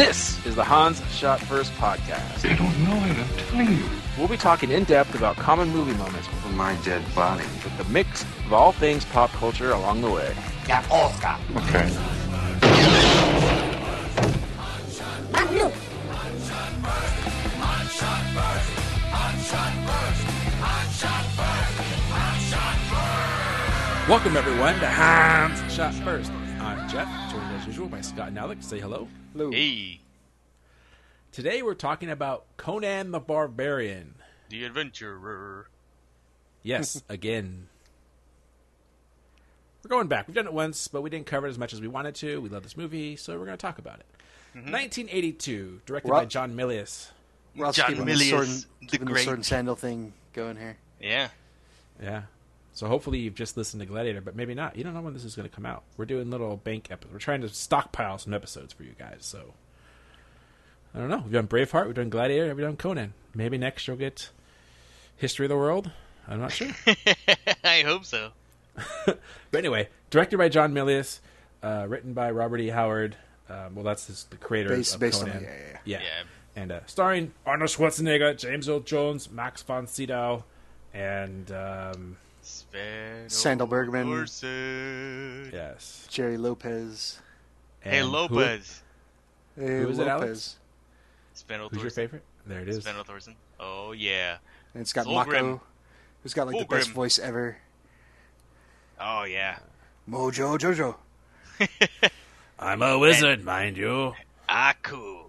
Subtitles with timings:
[0.00, 2.50] This is the Han Shot First podcast.
[2.50, 3.84] I don't know it, I'm telling you.
[4.16, 7.44] We'll be talking in depth about common movie moments For my dead body.
[7.62, 10.34] with the mix of all things pop culture along the way.
[11.54, 11.90] Okay.
[24.08, 26.32] Welcome everyone to Han Shot First.
[26.58, 28.64] I'm Jeff, joined as usual by Scott and Alex.
[28.64, 29.06] Say hello.
[29.36, 30.00] Hey,
[31.30, 34.16] Today we're talking about Conan the Barbarian.
[34.48, 35.68] the adventurer.
[36.64, 37.68] Yes, again.
[39.84, 40.26] We're going back.
[40.26, 42.40] We've done it once, but we didn't cover it as much as we wanted to.
[42.40, 44.06] We love this movie, so we're going to talk about it.
[44.56, 44.72] Mm-hmm.
[44.72, 47.10] 1982, directed by John Milius.
[47.54, 50.12] We're also John keeping the sword, Milius, and, the keeping the sword and sandal thing
[50.32, 50.76] going here.
[51.00, 51.28] Yeah.
[52.02, 52.22] Yeah.
[52.80, 54.74] So hopefully you've just listened to Gladiator, but maybe not.
[54.74, 55.82] You don't know when this is going to come out.
[55.98, 57.12] We're doing little bank episodes.
[57.12, 59.18] We're trying to stockpile some episodes for you guys.
[59.20, 59.52] So
[60.94, 61.18] I don't know.
[61.18, 61.84] We've done Braveheart.
[61.84, 62.54] We've done Gladiator.
[62.54, 63.12] We've done Conan.
[63.34, 64.30] Maybe next you'll get
[65.14, 65.90] History of the World.
[66.26, 66.70] I'm not sure.
[67.64, 68.30] I hope so.
[69.04, 69.18] but
[69.52, 71.20] anyway, directed by John Milius,
[71.62, 72.68] uh, written by Robert E.
[72.70, 73.14] Howard.
[73.50, 75.44] Um, well, that's his, the creator Based- of based on Conan.
[75.44, 76.22] it, yeah, yeah, Yeah.
[76.62, 80.44] And uh, starring Arnold Schwarzenegger, James Earl Jones, Max von Sydow,
[80.94, 82.29] and um, Sven
[83.28, 84.08] Sandahl Bergman.
[84.12, 85.50] Olsen.
[85.52, 86.06] yes.
[86.10, 87.20] Gerry Lopez.
[87.80, 88.82] Hey, And who- Lopez.
[89.56, 90.08] Hey, Who is it, Lopez.
[90.08, 90.56] Alex?
[91.34, 92.22] Sven Who's your favorite?
[92.46, 92.82] There it is.
[92.84, 93.34] Sven Thorsen.
[93.58, 94.38] Oh, yeah.
[94.74, 95.26] And it's got Fulgrim.
[95.26, 95.60] Mako,
[96.22, 96.94] who's got like the best Fulgrim.
[96.94, 97.56] voice ever.
[99.00, 99.58] Oh, yeah.
[100.08, 100.96] Mojo Jojo.
[102.58, 104.14] I'm a wizard, mind you.
[104.48, 105.24] Aku.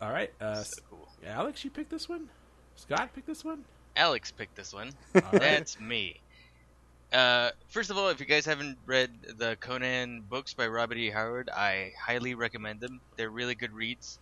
[0.00, 1.08] All right, uh, So cool.
[1.26, 2.28] Alex, you picked this one.
[2.76, 3.64] Scott picked this one.
[3.96, 4.90] Alex picked this one.
[5.14, 5.32] right.
[5.32, 6.20] That's me.
[7.12, 11.10] Uh, first of all, if you guys haven't read the Conan books by Robert E.
[11.10, 13.00] Howard, I highly recommend them.
[13.16, 14.18] They're really good reads.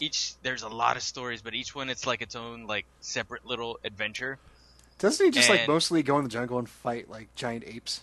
[0.00, 3.44] Each there's a lot of stories, but each one it's like its own like separate
[3.44, 4.38] little adventure.
[5.00, 8.00] Doesn't he just like mostly go in the jungle and fight like giant apes?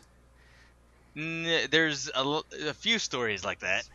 [1.15, 3.85] N- There's a, l- a few stories like that,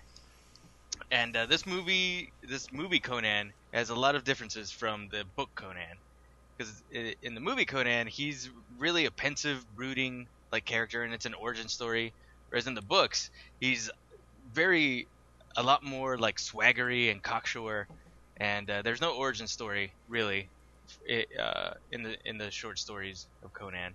[1.11, 5.51] and uh, this movie, this movie Conan, has a lot of differences from the book
[5.55, 5.99] Conan,
[6.61, 6.83] because
[7.23, 11.69] in the movie Conan, he's really a pensive, brooding like character, and it's an origin
[11.69, 12.13] story.
[12.51, 13.91] Whereas in the books, he's
[14.53, 15.09] very
[15.57, 17.89] a lot more like swaggery and cocksure,
[18.37, 20.51] and uh, there's no origin story really
[21.07, 23.95] it, uh, in the in the short stories of Conan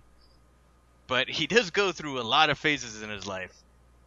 [1.08, 3.52] but he does go through a lot of phases in his life.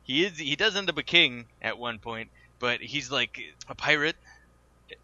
[0.04, 3.40] He is he does end up a king at one point, but he's like
[3.70, 4.18] a pirate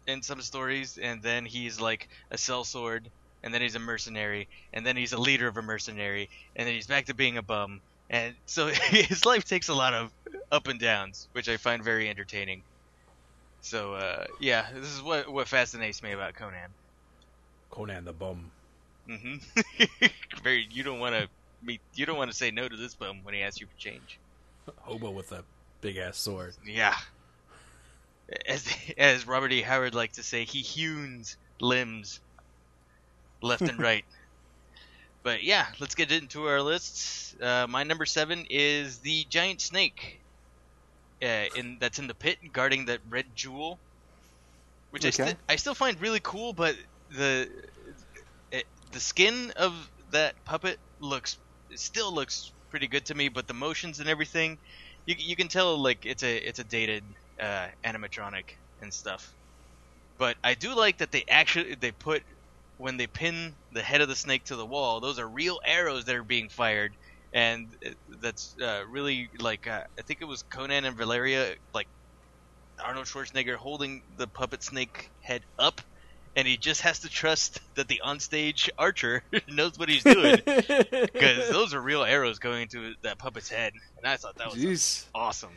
[0.06, 3.06] in some stories, and then he's like a sellsword,
[3.42, 6.74] and then he's a mercenary, and then he's a leader of a mercenary, and then
[6.74, 7.80] he's back to being a bum.
[8.10, 10.10] And so his life takes a lot of
[10.50, 12.62] up and downs, which I find very entertaining.
[13.60, 16.70] So uh, yeah, this is what what fascinates me about Conan.
[17.70, 18.50] Conan the Bum.
[19.08, 20.06] Mm-hmm.
[20.42, 21.28] very you don't want to
[21.62, 23.78] meet you don't want to say no to this bum when he asks you for
[23.78, 24.18] change.
[24.78, 25.44] Hobo with a
[25.80, 26.54] big ass sword.
[26.64, 26.96] Yeah.
[28.46, 28.68] As
[28.98, 29.62] as Robert E.
[29.62, 32.20] Howard liked to say, he hewns limbs
[33.46, 34.04] left and right.
[35.22, 37.34] But yeah, let's get into our lists.
[37.40, 40.22] Uh, my number seven is the giant snake.
[41.22, 43.80] Uh, in that's in the pit guarding that red jewel,
[44.90, 45.10] which I, Okay.
[45.10, 46.52] sti- I still find really cool.
[46.52, 46.76] But
[47.10, 47.48] the
[48.50, 51.38] it, the skin of that puppet looks
[51.74, 53.28] still looks pretty good to me.
[53.28, 54.58] But the motions and everything,
[55.06, 57.04] you you can tell like it's a it's a dated
[57.40, 59.34] uh, animatronic and stuff.
[60.18, 62.22] But I do like that they actually they put
[62.78, 66.04] when they pin the head of the snake to the wall, those are real arrows
[66.06, 66.92] that are being fired,
[67.32, 67.68] and
[68.20, 71.88] that's uh, really like uh, I think it was Conan and Valeria like
[72.82, 75.80] Arnold Schwarzenegger holding the puppet snake head up.
[76.38, 81.48] And he just has to trust that the onstage archer knows what he's doing, because
[81.48, 85.06] those are real arrows going into that puppet's head, and I thought that was Jeez,
[85.14, 85.52] awesome.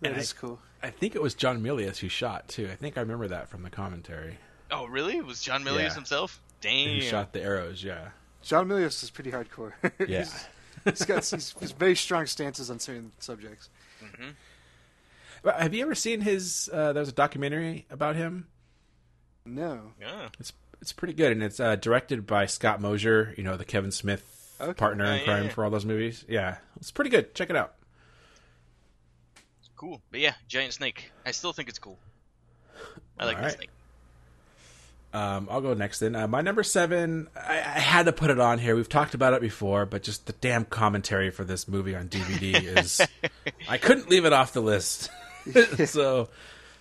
[0.00, 0.60] that And is cool.
[0.82, 2.70] I think it was John Milius who shot too.
[2.72, 4.38] I think I remember that from the commentary.
[4.70, 5.16] Oh, really?
[5.16, 5.94] It was John Milius Yeah.
[5.94, 6.40] himself?
[6.62, 7.00] Who Damn.
[7.02, 7.82] shot the arrows?
[7.82, 8.08] Yeah.
[8.42, 9.72] John Milius is pretty hardcore.
[10.08, 10.18] Yeah.
[10.20, 10.46] he's,
[10.84, 13.68] he's got he's, he's very strong stances on certain subjects.
[15.42, 16.68] But have you ever seen his?
[16.72, 18.46] Uh, there's a documentary about him.
[19.44, 20.28] No, Yeah.
[20.38, 23.34] It's it's pretty good, and it's uh, directed by Scott Mosier.
[23.36, 24.72] You know, the Kevin Smith Okay.
[24.74, 25.50] partner in yeah, crime yeah.
[25.50, 26.24] for all those movies.
[26.28, 27.34] Yeah, it's pretty good.
[27.34, 27.74] Check it out.
[29.76, 30.00] Cool.
[30.10, 31.10] But yeah, giant snake.
[31.24, 31.98] I still think it's cool.
[33.18, 33.70] I like the snake.
[35.12, 36.14] Um, I'll go next then.
[36.14, 38.76] Uh, my number seven, I, I had to put it on here.
[38.76, 42.78] We've talked about it before, but just the damn commentary for this movie on DVD
[42.78, 43.00] is.
[43.68, 45.10] I couldn't leave it off the list.
[45.86, 46.28] so,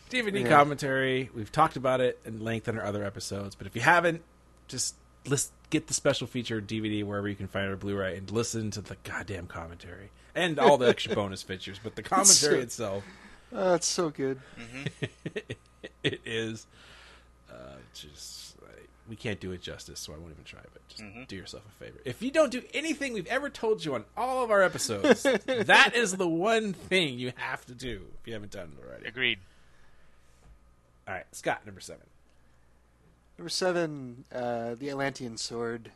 [0.09, 0.49] DVD Yeah.
[0.49, 1.29] commentary.
[1.33, 4.21] We've talked about it in length in our other episodes, but if you haven't,
[4.67, 4.95] just
[5.25, 8.71] list, get the special feature DVD wherever you can find it or Blu-ray and listen
[8.71, 11.79] to the goddamn commentary and all the extra bonus features.
[11.81, 13.03] But the commentary so- itself,
[13.53, 14.41] Oh, it's so good.
[16.03, 16.67] it is
[17.57, 20.59] uh, just like, we can't do it justice, so I won't even try.
[20.73, 21.23] But just Mm-hmm.
[21.27, 21.99] do yourself a favor.
[22.05, 25.91] If you don't do anything we've ever told you on all of our episodes, that
[25.95, 29.07] is the one thing you have to do if you haven't done it already.
[29.07, 29.39] Agreed.
[31.07, 32.03] All right, Scott, number seven.
[33.37, 35.91] Number seven, uh, the Atlantean sword.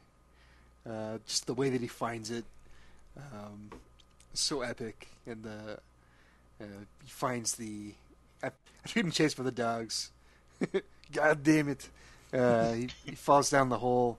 [0.89, 2.43] Uh, just the way that he finds it,
[3.17, 3.69] um,
[4.33, 5.77] so epic, and the
[6.59, 6.65] uh,
[7.03, 7.93] he finds the
[8.41, 8.47] I
[8.83, 10.09] after getting chased by the dogs.
[11.11, 11.89] God damn it!
[12.33, 14.17] Uh, he, he falls down the hole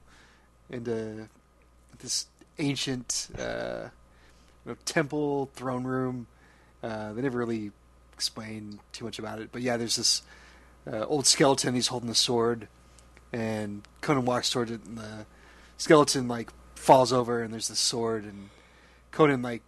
[0.71, 1.29] into
[1.99, 2.27] this
[2.59, 3.89] ancient uh,
[4.65, 6.27] you know, temple throne room.
[6.83, 7.71] Uh, they never really
[8.12, 10.23] explain too much about it, but yeah, there's this
[10.91, 11.75] uh, old skeleton.
[11.75, 12.69] He's holding the sword,
[13.33, 15.27] and Conan walks toward it, and the
[15.79, 18.50] skeleton like falls over, and there's the sword, and
[19.11, 19.62] Conan like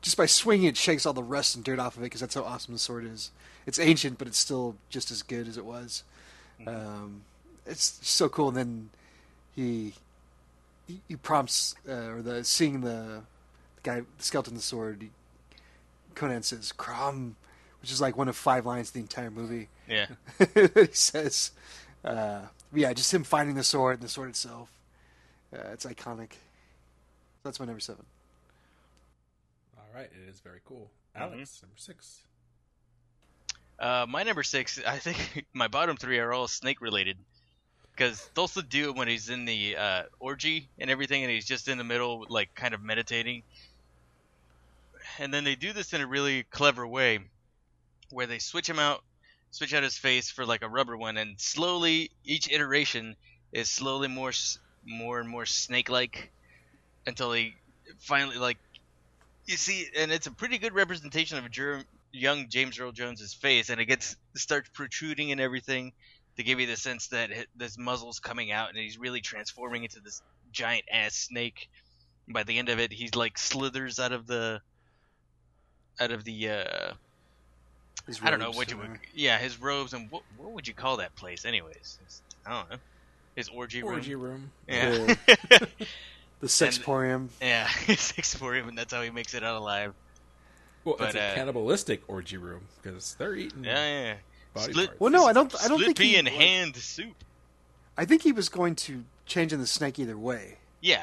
[0.00, 2.34] just by swinging it shakes all the rust and dirt off of it because that's
[2.34, 3.30] how awesome the sword is.
[3.66, 6.04] It's ancient, but it's still just as good as it was.
[6.66, 7.22] Um,
[7.66, 8.48] it's so cool.
[8.48, 8.90] And then
[9.54, 9.94] he
[10.86, 13.22] he, he prompts uh, or the seeing the,
[13.76, 15.02] the guy the skeleton the sword.
[15.02, 15.10] He,
[16.14, 17.36] Conan says "Crom,"
[17.80, 19.68] which is like one of five lines of the entire movie.
[19.88, 20.06] Yeah.
[20.54, 21.52] he says,
[22.04, 22.42] uh,
[22.74, 24.70] yeah, just him finding the sword and the sword itself.
[25.54, 26.32] Uh, it's iconic.
[27.42, 28.04] That's my number seven.
[29.98, 30.92] All right, it is very cool.
[31.16, 32.22] Alex, number six.
[33.80, 37.16] Uh, my number six, I think my bottom three are all snake related.
[37.90, 41.66] Because Thulsa do it when he's in the uh, orgy and everything, and he's just
[41.66, 43.42] in the middle, like kind of meditating.
[45.18, 47.18] And then they do this in a really clever way,
[48.10, 49.02] where they switch him out,
[49.50, 53.16] switch out his face for like a rubber one, and slowly each iteration
[53.50, 54.30] is slowly more,
[54.86, 56.30] more and more snake-like,
[57.04, 57.56] until he
[57.98, 58.58] finally like
[59.48, 63.32] you see, and it's a pretty good representation of a Jer- young James Earl Jones's
[63.32, 65.92] face, and it gets starts protruding and everything
[66.36, 70.00] to give you the sense that this muzzle's coming out, and he's really transforming into
[70.00, 70.22] this
[70.52, 71.68] giant ass snake.
[72.30, 74.60] By the end of it, he's like slithers out of the
[75.98, 76.92] out of the uh,
[78.06, 80.68] His I don't know what you uh, would yeah his robes and what what would
[80.68, 81.98] you call that place anyways?
[82.02, 82.76] It's- I don't know
[83.34, 83.94] his orgy room.
[83.94, 84.50] Orgy room.
[84.68, 85.14] Yeah.
[86.40, 87.28] the sexporium.
[87.40, 89.94] yeah, his exporium, and that's how he makes it out alive.
[90.84, 93.74] Well, But, it's a uh, cannibalistic orgy room because they're eating Yeah,
[94.10, 94.14] yeah.
[94.54, 95.00] body Split- parts.
[95.00, 95.54] Well, no, I don't.
[95.62, 96.16] I don't think pea he.
[96.16, 97.14] and like- hand soup.
[97.96, 100.58] I think he was going to change in the snake either way.
[100.80, 101.02] Yeah.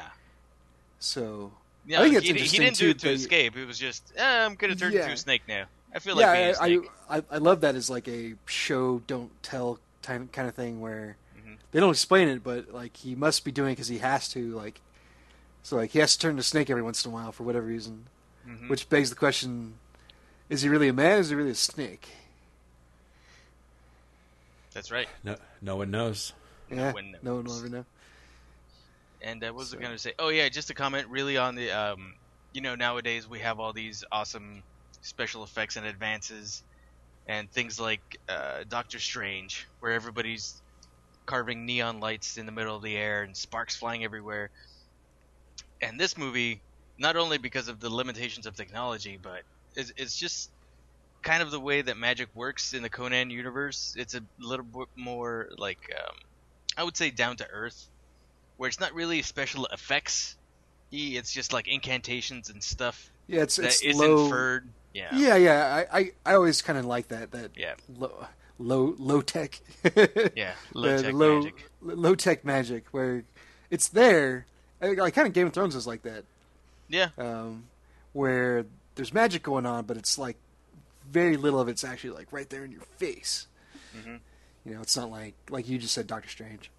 [0.98, 1.52] So
[1.86, 3.56] Yeah, I think it's he, he interesting, didn't do too, it to that- escape.
[3.56, 5.02] It was just, eh, I'm gonna turn Yeah.
[5.02, 5.66] into a snake now.
[5.94, 6.90] I feel yeah, like being a I, snake.
[7.08, 10.80] I, I I love that as like a show don't tell kind kind of thing
[10.80, 11.56] where Mhm.
[11.72, 14.50] they don't explain it, but like he must be doing it because he has to.
[14.52, 14.80] Like,
[15.66, 17.66] so like he has to turn to snake every once in a while for whatever
[17.66, 18.06] reason,
[18.46, 18.68] Mhm.
[18.68, 19.74] which begs the question:
[20.48, 21.16] Is he really a man?
[21.16, 22.08] Or is he really a snake?
[24.72, 25.08] That's right.
[25.24, 26.32] No, no one knows.
[26.70, 27.64] Yeah, one no one will knows.
[27.64, 27.84] ever know.
[29.22, 30.12] And uh, what was I gonna say?
[30.20, 32.14] Oh yeah, just to comment really on the, um,
[32.52, 34.62] you know, nowadays we have all these awesome
[35.02, 36.62] special effects and advances,
[37.26, 40.62] and things like uh, Doctor Strange, where everybody's
[41.24, 44.50] carving neon lights in the middle of the air and sparks flying everywhere.
[45.82, 46.60] And this movie,
[46.98, 49.42] not only because of the limitations of technology, but
[49.74, 50.50] it's, it's just
[51.22, 53.94] kind of the way that magic works in the Conan universe.
[53.98, 56.14] It's a little bit more like, um,
[56.76, 57.88] I would say, down to earth
[58.56, 60.36] where it's not really special effects.
[60.92, 64.24] It's just like incantations and stuff Yeah, it's that it's is low.
[64.24, 64.68] inferred.
[64.94, 65.08] Yeah.
[65.14, 65.84] Yeah, yeah.
[65.92, 67.74] I I, I always kind of like that that Yeah.
[67.98, 68.26] low
[68.58, 69.60] low low tech.
[70.34, 70.54] Yeah.
[70.72, 71.70] Low tech magic.
[71.82, 73.24] low tech magic where
[73.68, 74.46] it's there.
[74.80, 76.24] I, I kind of Game of Thrones is like that,
[76.88, 77.08] Yeah.
[77.18, 77.64] um,
[78.12, 80.36] where there's magic going on, but it's like
[81.10, 83.46] very little of it's actually like right there in your face.
[83.96, 84.20] Mhm.
[84.64, 86.70] You know, it's not like like you just said, Doctor Strange.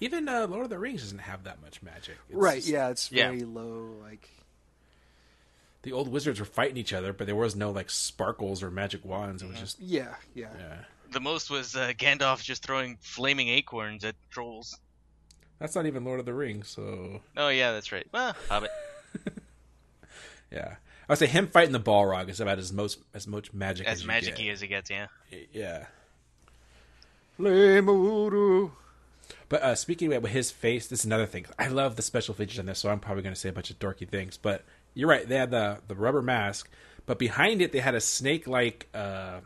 [0.00, 2.16] Even uh, Lord of the Rings doesn't have that much magic.
[2.28, 2.56] It's right?
[2.58, 3.28] just- Yeah, it's Yeah.
[3.30, 3.96] very low.
[4.02, 4.28] Like
[5.82, 9.04] The old wizards were fighting each other, but there was no like sparkles or magic
[9.04, 9.42] wands.
[9.42, 10.50] It was just yeah, yeah.
[10.58, 10.76] yeah.
[11.10, 14.78] The most was uh, Gandalf just throwing flaming acorns at trolls.
[15.58, 16.68] That's not even Lord of the Rings.
[16.68, 18.06] So Oh yeah, that's right.
[18.12, 18.70] Well, Hobbit.
[20.52, 20.76] yeah,
[21.08, 24.00] I would say him fighting the Balrog is about as most as much magic as,
[24.00, 24.52] As magic-y get.
[24.52, 25.06] as it gets, yeah.
[25.52, 25.86] Yeah.
[27.38, 28.72] Lemuru.
[29.48, 31.46] But uh, speaking about his face, this is another thing.
[31.58, 33.70] I love the special features on this, so I'm probably going to say a bunch
[33.70, 34.36] of dorky things.
[34.36, 36.68] But you're right; they had the the rubber mask,
[37.06, 39.40] but behind it they had a snake-like uh,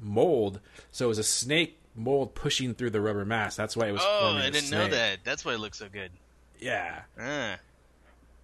[0.00, 0.60] mold.
[0.90, 3.56] So it was a snake mold pushing through the rubber mask.
[3.56, 4.02] That's why it was.
[4.04, 5.18] Oh, forming I a didn't know that.
[5.24, 6.10] That's why it looks so good.
[6.60, 7.56] Yeah, Uh,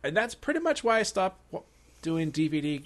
[0.03, 1.41] and that's pretty much why I stopped
[2.03, 2.85] doing DVD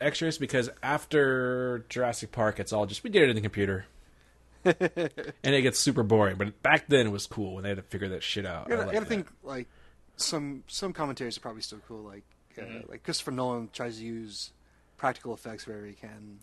[0.00, 3.86] extras because after Jurassic Park, it's all just we did it in the computer.
[4.64, 4.74] and
[5.44, 8.08] it gets super boring, but back then it was cool when they had to figure
[8.10, 8.66] that shit out.
[8.66, 9.66] I gotta, I I gotta think like
[10.16, 12.02] some some commentaries are probably still cool.
[12.04, 12.22] Like
[12.56, 12.90] uh, Mm-hmm.
[12.90, 14.50] like Christopher Nolan tries to use
[14.98, 16.38] practical effects wherever he can.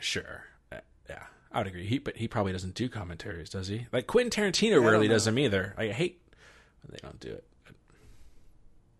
[0.00, 0.44] Sure.
[0.72, 0.76] Uh,
[1.10, 1.86] yeah, I would agree.
[1.86, 3.86] He, but he probably doesn't do commentaries, does he?
[3.92, 5.74] Like Quentin Tarantino I rarely does them either.
[5.76, 6.20] I hate
[6.82, 7.44] when they don't do it.
[7.64, 7.74] But,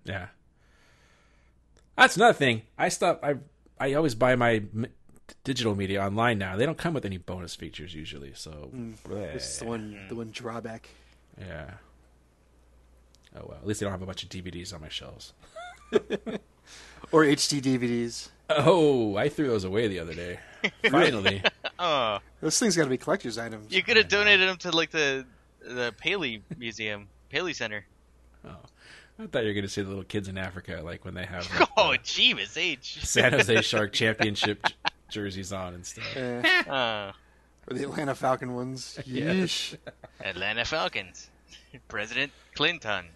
[0.05, 0.27] yeah,
[1.97, 2.63] that's another thing.
[2.79, 3.21] I stop.
[3.23, 3.37] I
[3.79, 4.87] I always buy my m-
[5.45, 6.57] digital media online now.
[6.57, 8.33] They don't come with any bonus features usually.
[8.35, 8.95] So mm.
[9.07, 9.35] bleh.
[9.35, 10.89] This is the one the one drawback.
[11.39, 11.73] yeah.
[13.35, 15.35] Oh well, at least they don't have a bunch of DVDs on my shelves.
[17.13, 18.29] Or HD DVDs.
[18.49, 20.39] Oh, I threw those away the other day.
[20.91, 21.43] Finally.
[21.79, 23.73] oh, Those things got to be collector's items.
[23.73, 25.25] you could have donated them to like the
[25.61, 27.85] the Paley Museum, Paley Center.
[28.45, 28.51] Oh,
[29.19, 31.25] I thought you were going to see the little kids in Africa, like when they
[31.25, 33.05] have like, Oh, the Jeebus H.
[33.05, 34.75] San Jose Shark Championship j-
[35.11, 36.17] jerseys on and stuff.
[36.17, 37.13] Uh,
[37.69, 38.99] or the Atlanta Falcon ones.
[39.07, 39.75] Yes.
[40.23, 41.31] Atlanta Falcons,
[41.89, 43.07] President Clinton.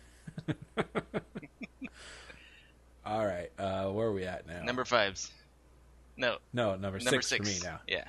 [3.05, 4.63] All right, uh, where are we at now?
[4.63, 5.31] Number fives.
[6.21, 7.81] No, no number, number six, six, for me now.
[7.89, 8.05] Yeah.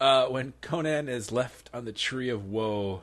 [0.00, 3.02] Uh, when Conan is left on the tree of woe,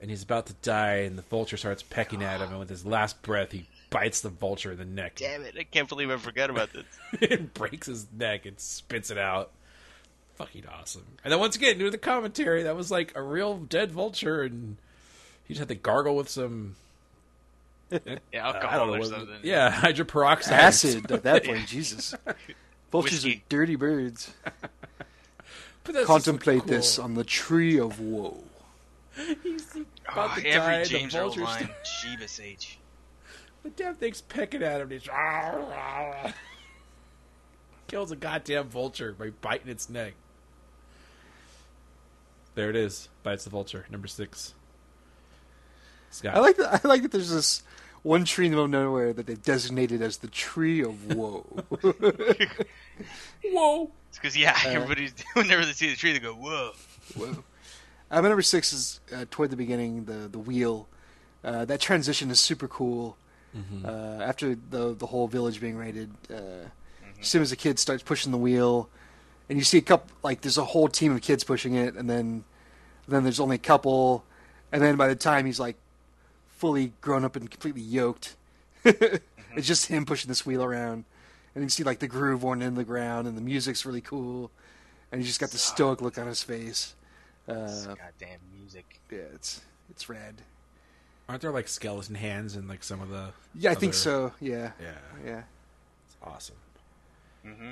[0.00, 2.86] and he's about to die, and the vulture starts pecking at him, and with his
[2.86, 5.16] last breath, he bites the vulture in the neck.
[5.16, 5.56] Damn it!
[5.58, 6.84] I can't believe I forgot about this.
[7.20, 9.50] it breaks his neck and spits it out.
[10.36, 11.04] Fucking awesome.
[11.24, 14.76] And then once again, do the commentary, that was like a real dead vulture, and
[15.44, 16.76] he just had to gargle with some
[17.90, 19.40] Yeah, alcohol know or something.
[19.42, 20.52] Yeah, hydroperoxide.
[20.52, 21.66] Acid at that point.
[21.66, 22.14] Jesus.
[22.90, 23.38] Vultures Whiskey.
[23.38, 24.32] are dirty birds.
[25.84, 26.68] But that's Contemplate cool.
[26.68, 28.44] this on the tree of woe.
[29.42, 29.66] He's
[30.06, 31.70] ah, about Oh, to die, every the James Earl vulture's- line.
[32.04, 32.78] Jeebus H.
[33.62, 34.90] The damn thing's pecking at him.
[34.90, 35.08] He's
[37.86, 40.12] kills a goddamn vulture by biting its neck.
[42.54, 43.08] There it is.
[43.22, 43.86] Bites the vulture.
[43.90, 44.52] Number six.
[46.10, 46.34] Scott.
[46.34, 46.84] I like that.
[46.84, 47.12] I like that.
[47.12, 47.62] There's this
[48.02, 51.44] one tree in the middle of nowhere that they've designated as the tree of woe.
[53.44, 53.90] Whoa.
[54.08, 56.72] It's because yeah, Uh, everybody's whenever they see the tree, they go whoa.
[57.16, 57.44] Whoa.
[58.10, 60.88] Uh, my number six is uh, toward the beginning, the the wheel.
[61.44, 63.16] Uh, that transition is super cool.
[63.84, 66.68] Uh, after the the whole village being raided, uh,
[67.20, 68.88] as soon as the kid starts pushing the wheel,
[69.48, 72.08] and you see a couple like there's a whole team of kids pushing it, and
[72.08, 72.44] then
[73.08, 74.24] then there's only a couple,
[74.70, 75.76] and then by the time he's like
[76.58, 78.36] fully grown up and completely yoked,
[78.84, 81.04] it's just him pushing this wheel around,
[81.54, 84.00] and you can see like the groove worn in the ground, and the music's really
[84.00, 84.50] cool,
[85.10, 86.94] and he's just got the stoic look on his face.
[87.48, 87.54] Uh,
[87.94, 89.00] Goddamn music.
[89.10, 90.34] yeah, it's it's rad.
[91.28, 93.30] Aren't there like skeleton hands in like some of the?
[93.54, 94.32] Yeah, I think so.
[94.40, 95.42] Yeah, Yeah, yeah.
[96.06, 96.56] it's awesome.
[97.44, 97.70] hmm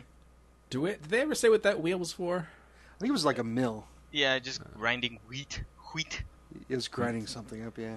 [0.71, 1.03] Do it?
[1.03, 2.49] Did they ever say what that wheel was for?
[2.95, 3.87] I think it was like a mill.
[4.13, 5.63] Yeah, just grinding wheat,
[5.93, 6.23] wheat
[6.69, 7.77] It was grinding something up.
[7.77, 7.97] Yeah.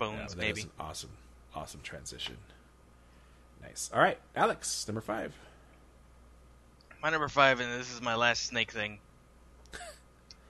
[0.00, 0.62] Yeah, bones, is maybe.
[0.62, 1.10] an awesome,
[1.54, 2.36] awesome transition.
[3.62, 3.90] Nice.
[3.92, 5.32] All right, Alex, number five.
[7.02, 8.98] My number five, and this is my last snake thing,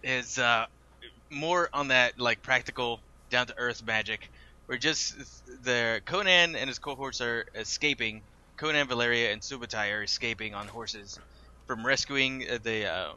[0.02, 0.66] is uh,
[1.30, 3.00] more on that like practical,
[3.30, 4.30] down to earth magic,
[4.66, 5.14] where just
[5.64, 8.22] the Conan and his cohorts are escaping.
[8.56, 11.18] Conan, Valeria, and Subutai are escaping on horses
[11.66, 13.16] from rescuing uh, the um,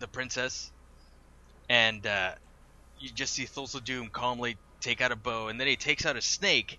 [0.00, 0.72] the princess,
[1.68, 2.32] and uh,
[2.98, 6.16] you just see Thulsa Doom calmly take out a bow, and then he takes out
[6.16, 6.78] a snake.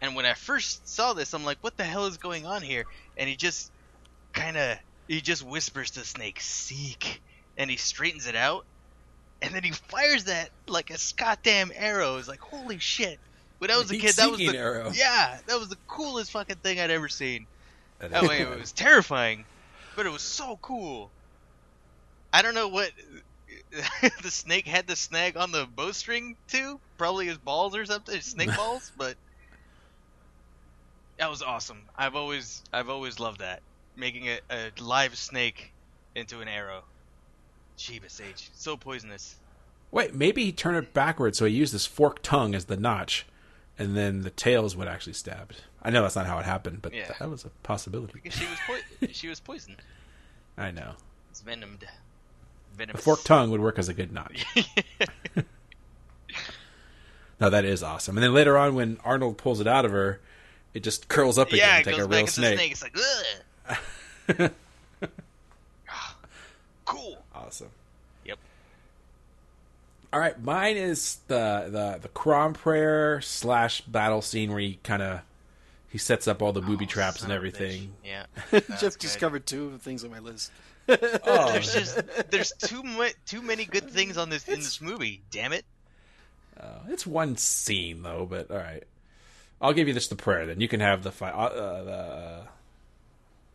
[0.00, 2.84] And when I first saw this, I'm like, "What the hell is going on here?"
[3.16, 3.70] And he just
[4.32, 4.78] kind of
[5.08, 7.20] he just whispers to the Snake, "Seek,"
[7.56, 8.64] and he straightens it out,
[9.42, 12.16] and then he fires that like a goddamn arrow.
[12.16, 13.18] It's like, holy shit!
[13.58, 14.92] When I was a kid, that was the arrow.
[14.94, 17.46] yeah, that was the coolest fucking thing I'd ever seen.
[17.98, 18.30] That cool.
[18.30, 19.44] it was terrifying,
[19.96, 21.10] but it was so cool.
[22.32, 22.92] I don't know what
[24.22, 26.80] the snake had the snag on the bowstring too.
[26.96, 28.90] Probably his balls or something, his snake balls.
[28.96, 29.16] But
[31.18, 31.82] that was awesome.
[31.96, 33.60] I've always, I've always loved that
[33.96, 35.72] making a, a live snake
[36.14, 36.82] into an arrow.
[37.76, 39.36] Jeebus H, so poisonous.
[39.90, 43.24] Wait, maybe he turned it backwards, so he used his forked tongue as the notch,
[43.78, 45.62] and then the tails would actually stabbed.
[45.82, 47.12] I know that's not how it happened, but Yeah.
[47.18, 48.14] that was a possibility.
[48.22, 49.76] Because she was, po- she was poisoned.
[50.56, 50.92] I know.
[51.30, 51.84] It's venomed.
[52.80, 54.44] A forked tongue would work as a good notch.
[57.40, 58.16] No, that is awesome.
[58.16, 60.20] And then later on, when Arnold pulls it out of her,
[60.74, 62.58] it just curls up again, yeah, like it goes a back real into snake.
[62.58, 62.72] the snake.
[62.72, 62.96] It's like,
[64.40, 64.50] ugh.
[65.90, 66.16] Ah,
[66.84, 67.24] cool.
[67.34, 67.70] Awesome.
[68.24, 68.38] Yep.
[70.12, 75.02] All right, mine is the the the Crom prayer slash battle scene where he kind
[75.02, 75.20] of
[75.88, 77.60] he sets up all the booby oh, traps and Oh, Son of a bitch.
[77.60, 77.92] everything.
[78.04, 78.26] Yeah.
[78.50, 79.20] Jeff That's just good.
[79.20, 80.50] covered two of the things on my list.
[80.88, 85.20] Oh, There's just there's too much too many good things on this in this movie.
[85.30, 85.64] Damn it.
[86.58, 88.84] Uh, it's one scene though, but all right.
[89.60, 90.46] I'll give you this the prayer.
[90.46, 92.42] Then you can have the fi- uh, uh, the uh,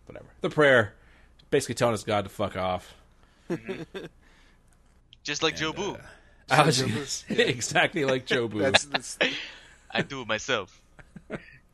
[0.06, 0.94] whatever the prayer,
[1.50, 2.94] basically telling us God to fuck off.
[5.24, 5.92] Just like Joe And, Boo.
[5.96, 5.98] uh,
[6.50, 8.60] I was Jobu's- exactly like Jobu.
[8.60, 9.18] That's, that's
[9.92, 10.82] I do it myself.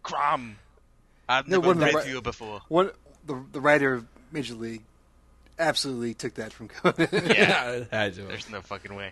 [0.03, 0.57] Crom.
[1.27, 2.61] I've No, never one of the read you before.
[2.67, 2.91] one.
[3.25, 4.81] The the writer of Major League
[5.59, 6.95] absolutely took that from Conan.
[7.11, 7.71] Yeah.
[7.71, 8.23] it had to.
[8.23, 9.11] There's no fucking way.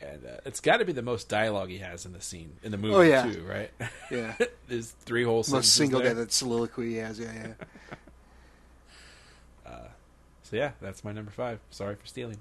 [0.00, 2.70] And uh, it's got to be the most dialogue he has in the scene in
[2.70, 3.22] the movie Oh, yeah.
[3.32, 3.70] too, right?
[4.10, 4.34] yeah.
[4.68, 6.10] There's three whole Most sentences single there.
[6.14, 7.18] guy that soliloquy he has.
[7.18, 7.64] Yeah, yeah.
[10.44, 11.60] So yeah, that's my number five.
[11.70, 12.38] Sorry for stealing.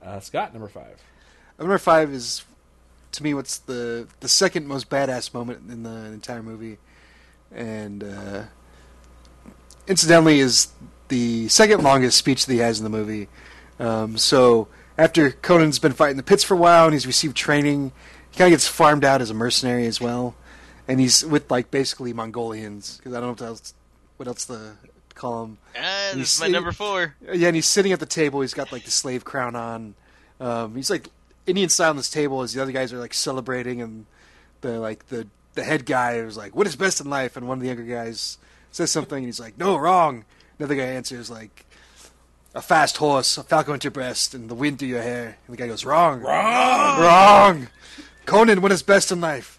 [0.00, 1.02] Uh, Scott, number five.
[1.58, 2.44] Number five is,
[3.10, 6.78] to me, what's the the second most badass moment in the entire movie,
[7.52, 8.42] and uh,
[9.90, 10.68] incidentally is
[11.08, 13.28] the second longest speech that he has in the movie.
[13.78, 17.92] Um, so after Conan's been fighting the pits for a while and he's received training,
[18.30, 20.36] he kind of gets farmed out as a mercenary as well,
[20.86, 23.74] and he's with like basically Mongolians because I don't know what else,
[24.16, 24.76] what else to
[25.14, 25.58] call them.
[25.76, 27.16] Ah, this is my number four.
[27.32, 28.40] Yeah, and he's sitting at the table.
[28.40, 29.94] He's got like the slave crown on.
[30.38, 31.08] Um, he's like
[31.46, 34.06] Indian style on this table as the other guys are like celebrating, and
[34.60, 37.58] the like the the head guy is like, "What is best in life?" And one
[37.58, 38.38] of the younger guys
[38.70, 40.24] says something, and he's like, "No, wrong."
[40.58, 41.64] Another guy answers like,
[42.54, 45.54] "A fast horse, a falcon at your breast, and the wind through your hair." And
[45.54, 47.68] the guy goes, "Wrong, wrong, wrong."
[48.26, 49.58] Conan, what is best in life?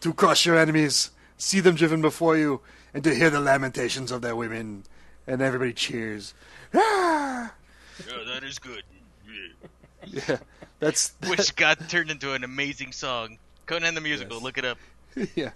[0.00, 2.60] To crush your enemies, see them driven before you,
[2.94, 4.84] and to hear the lamentations of their women.
[5.26, 6.32] And everybody cheers.
[6.74, 7.52] Ah!
[8.10, 8.82] Oh, that is good.
[10.06, 10.38] Yeah,
[10.80, 13.38] that's Which got turned into an amazing song.
[13.66, 14.42] Conan the Musical, Yes.
[14.42, 14.78] look it up.
[15.34, 15.50] yeah,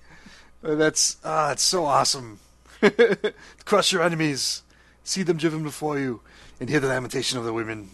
[0.62, 2.38] Uh, that's ah, it's so awesome.
[3.64, 4.62] Crush your enemies,
[5.05, 6.21] see them driven before you,
[6.61, 7.90] and hear the lamentation of the women.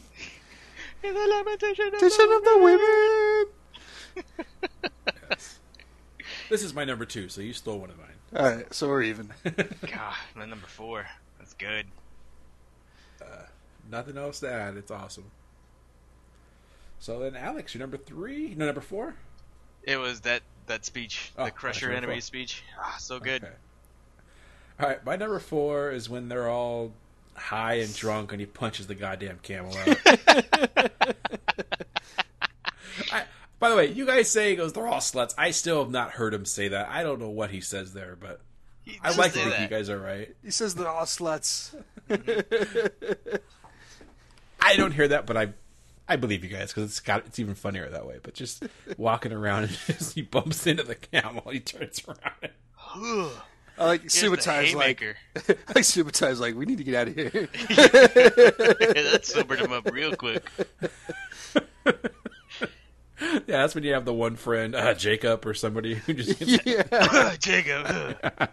[1.02, 3.46] hear the lamentation of Lamentation of the women.
[6.48, 8.06] This is my number two, so you stole one of mine.
[8.34, 9.30] All right, so we're even.
[9.44, 11.06] God, my number four.
[11.38, 11.86] That's good.
[13.90, 14.76] Nothing else to add.
[14.76, 15.30] It's awesome.
[17.00, 18.54] So then, Alex, you're number three.
[18.54, 19.14] No, number four.
[19.82, 22.26] It was that that speech, Oh, the Crusher that's your number enemy four.
[22.26, 22.62] speech.
[22.78, 23.44] Ah, so good.
[23.44, 23.52] Okay.
[24.80, 26.92] All right, my number four is when they're all
[27.34, 29.98] high and drunk, and he punches the goddamn camel out.
[33.12, 33.24] I,
[33.58, 36.12] by the way, you guys say he goes, "They're all sluts." I still have not
[36.12, 36.88] heard him say that.
[36.88, 38.40] I don't know what he says there, but
[39.02, 39.62] I like to think that.
[39.62, 40.34] you guys are right.
[40.44, 41.74] He says they're all sluts.
[44.60, 45.48] I don't hear that, but I,
[46.08, 48.18] I believe you guys because it's got it's even funnier that way.
[48.22, 48.64] But just
[48.96, 52.52] walking around and just, he bumps into the camel, he turns around.
[53.78, 55.00] I like Here's the Subutai like.
[55.00, 55.16] haymaker.
[55.36, 57.30] I like Subutai's like, we need to get out of here.
[57.30, 60.44] that sobered him up real quick.
[63.20, 67.34] Yeah, that's when you have the one friend, uh, Jacob or somebody who just yeah.
[67.40, 67.84] Jacob.
[67.88, 68.48] I,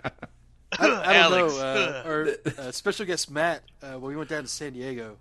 [0.80, 1.54] I don't Alex.
[1.56, 1.60] know.
[1.60, 5.18] Uh, our uh, special guest Matt, uh, when we went down to San Diego,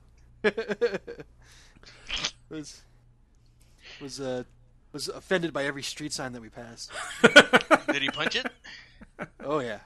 [2.49, 2.83] was
[4.01, 4.45] was uh,
[4.93, 6.90] was offended by every street sign that we passed.
[7.93, 8.47] Did he punch it?
[9.45, 9.81] Oh yeah,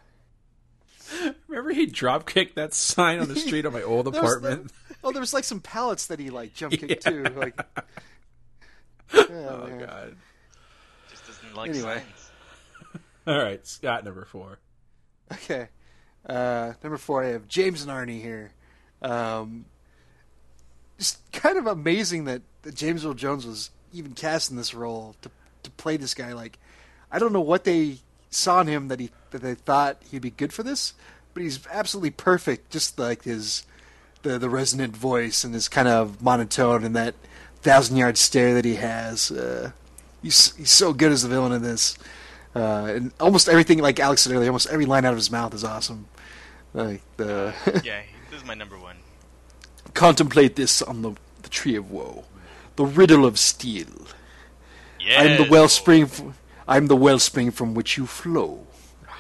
[1.49, 4.69] remember he drop kicked that sign on the street of my old apartment.
[4.69, 7.11] the- oh, there was like some pallets that he like jump kicked Yeah.
[7.11, 7.23] too.
[7.37, 7.59] Like,
[9.15, 9.79] Oh man.
[9.81, 10.17] god!
[11.11, 12.03] Just doesn't like Anyway.
[12.03, 12.31] signs.
[13.27, 14.59] All right, Scott number four.
[15.33, 15.69] Okay.
[16.27, 18.53] Uh, number four, I have James and Arnie here.
[19.03, 19.65] Um,
[20.99, 25.15] just kind of amazing that, that James Earl Jones was even cast in this role
[25.23, 25.31] to
[25.63, 26.33] to play this guy.
[26.35, 26.59] Like,
[27.11, 27.99] I don't know what they
[28.31, 30.95] saw in him that he that they thought he'd be good for this,
[31.35, 32.71] but he's absolutely perfect.
[32.71, 33.65] Just like his
[34.23, 37.15] the the resonant voice and his kind of monotone and that
[37.63, 39.31] thousand yard stare that he has.
[39.31, 39.71] Uh,
[40.23, 41.97] he's he's so good as the villain in this.
[42.57, 45.55] Uh, and almost everything, like Alex said earlier, almost every line out of his mouth
[45.55, 46.07] is awesome.
[46.75, 48.97] Like the Yeah, this is my number one.
[49.95, 51.13] contemplate this on the,
[51.43, 52.25] the tree of woe,
[52.77, 53.87] the riddle of steel.
[55.01, 55.21] Yeah.
[55.23, 56.05] I'm the wellspring.
[56.05, 56.23] F-
[56.69, 58.67] I'm the wellspring from which you flow.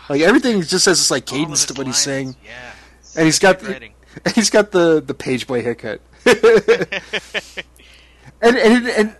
[0.08, 2.72] Like everything just has this like cadence to what he's saying, Yeah.
[3.16, 3.76] and he's got the,
[4.24, 6.00] and he's got the the page boy haircut.
[8.40, 9.16] and, and and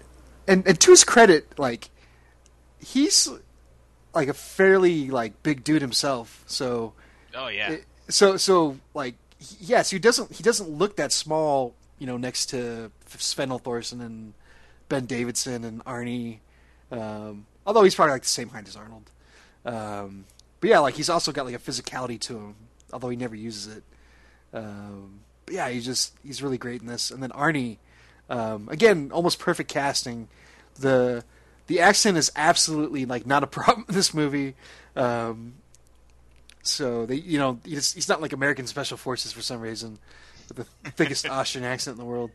[0.46, 1.90] and and to his credit, like
[2.80, 3.28] he's
[4.14, 6.44] like a fairly like big dude himself.
[6.46, 6.94] So
[7.34, 7.72] Oh yeah.
[7.72, 9.14] it, so so like
[9.60, 14.34] yes, he doesn't he doesn't look that small, you know, next to Sven Thorsen and
[14.88, 16.38] Ben Davidson and Arnie.
[16.90, 19.10] Um, although he's probably like the same height as Arnold.
[19.66, 20.24] Um,
[20.58, 22.54] but yeah, like he's also got like a physicality to him,
[22.94, 23.82] although he never uses it.
[24.54, 27.10] Um, but yeah, he's just he's really great in this.
[27.10, 27.76] And then Arnie,
[28.30, 30.28] um, again, almost perfect casting.
[30.80, 31.22] The
[31.66, 34.54] the accent is absolutely like not a problem in this movie.
[34.96, 35.52] Um,
[36.62, 39.98] so they, you know, he's, he's not like American Special Forces for some reason,
[40.48, 42.30] with the thickest Austrian accent in the world.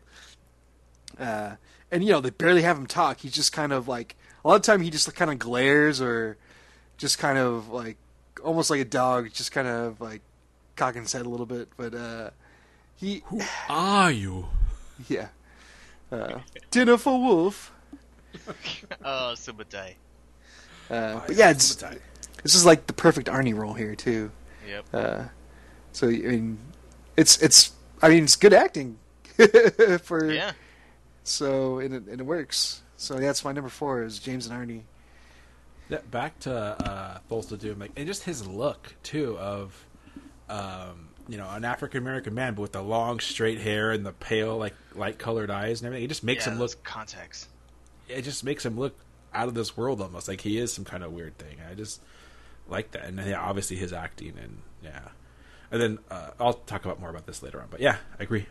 [1.18, 1.56] Uh,
[1.90, 3.18] and you know, they barely have him talk.
[3.18, 4.14] He's just kind of like
[4.44, 6.36] a lot of time he just kind of glares or
[6.98, 7.96] just kind of like
[8.44, 10.20] almost like a dog, just kind of like
[10.76, 11.68] cocking his head a little bit.
[11.76, 12.30] But uh,
[12.96, 14.46] he, who Are you?
[15.08, 15.28] yeah,
[16.12, 16.38] uh,
[16.70, 17.72] dinner for Wolf.
[19.04, 19.94] Oh, Subutai.
[20.90, 21.76] Uh, but yeah, it's,
[22.42, 24.30] this is like the perfect Arnie role here too.
[24.68, 24.84] Yep.
[24.92, 25.22] Uh,
[25.92, 26.58] so I mean,
[27.16, 28.98] it's it's I mean it's good acting
[30.02, 30.52] for Yeah.
[31.22, 32.82] so and it, and it works.
[33.04, 34.82] So that's my number four is James and Arnie.
[35.90, 39.86] Yeah, back to uh, Thulsa Doom, like, and just his look too of,
[40.48, 44.12] um, you know, an African American man, but with the long straight hair and the
[44.12, 46.06] pale, like light colored eyes and everything.
[46.06, 46.70] It just makes yeah, him look.
[46.70, 47.48] those contacts.
[48.08, 48.98] It just makes him look
[49.34, 51.58] out of this world almost, like he is some kind of weird thing.
[51.70, 52.00] I just
[52.70, 55.08] like that, and yeah, obviously his acting and yeah,
[55.70, 57.66] and then uh, I'll talk about more about this later on.
[57.70, 58.46] But yeah, I agree.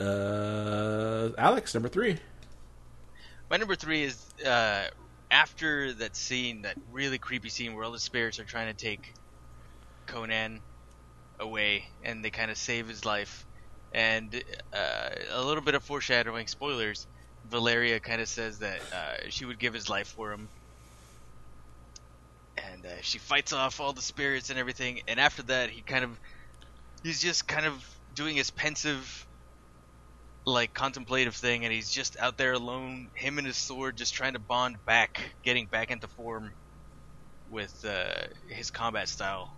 [0.00, 2.18] Uh, Alex, number three.
[3.50, 4.88] My number three is uh,
[5.30, 9.14] after that scene, that really creepy scene where all the spirits are trying to take
[10.06, 10.60] Conan
[11.40, 13.46] away, and they kind of save his life.
[13.92, 14.34] And
[14.72, 17.06] uh, a little bit of foreshadowing, spoilers.
[17.44, 20.50] Valeria kind of says that uh, she would give his life for him,
[22.56, 25.00] and uh, she fights off all the spirits and everything.
[25.08, 26.20] And after that, he kind of
[27.02, 29.27] he's just kind of doing his pensive
[30.48, 34.34] like contemplative thing and he's just out there alone him and his sword just trying
[34.34, 36.52] to bond back getting back into form
[37.48, 38.12] with uh,
[38.48, 39.50] his combat style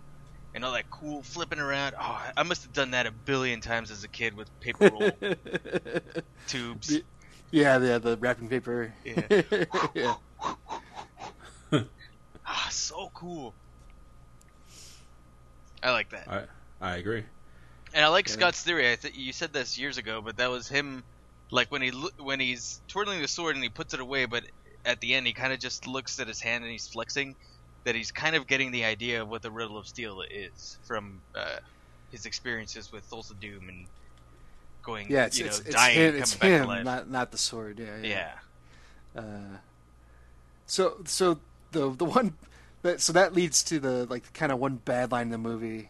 [0.53, 3.91] and all that cool flipping around oh i must have done that a billion times
[3.91, 5.09] as a kid with paper roll
[6.47, 7.01] tubes
[7.51, 8.93] Yeah, the the wrapping paper.
[9.03, 9.27] Yeah.
[9.93, 10.15] yeah.
[12.45, 13.55] ah so cool
[15.83, 16.43] i like that I
[16.79, 17.25] I agree.
[17.93, 18.33] And I like Yeah.
[18.33, 18.91] Scott's theory.
[18.91, 21.03] I th- you said this years ago, but that was him,
[21.51, 24.43] like when he lo- when he's twirling the sword and he puts it away, but
[24.85, 27.35] at the end he kind of just looks at his hand and he's flexing.
[27.83, 31.19] That he's kind of getting the idea of what the riddle of steel is from
[31.33, 31.57] uh,
[32.11, 33.87] his experiences with Thulsa Doom and
[34.83, 36.73] going, Yeah, it's you know, it's, it's dying him, and it's coming back him, to
[36.75, 36.85] life.
[36.85, 37.79] not not the sword.
[37.79, 38.31] Yeah, yeah.
[39.15, 39.21] yeah.
[39.21, 39.57] Uh,
[40.67, 41.39] so so
[41.71, 42.35] the the one
[42.83, 45.89] that so that leads to the like kind of one bad line in the movie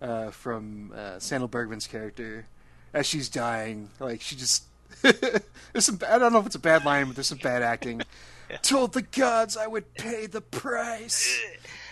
[0.00, 2.46] uh, from uh, Sandahl Bergman's character
[2.92, 3.90] as she's dying.
[4.00, 4.64] Like she just
[5.02, 8.02] there's some I don't know if it's a bad line, but there's some bad acting.
[8.62, 11.38] Told the gods I would pay the price.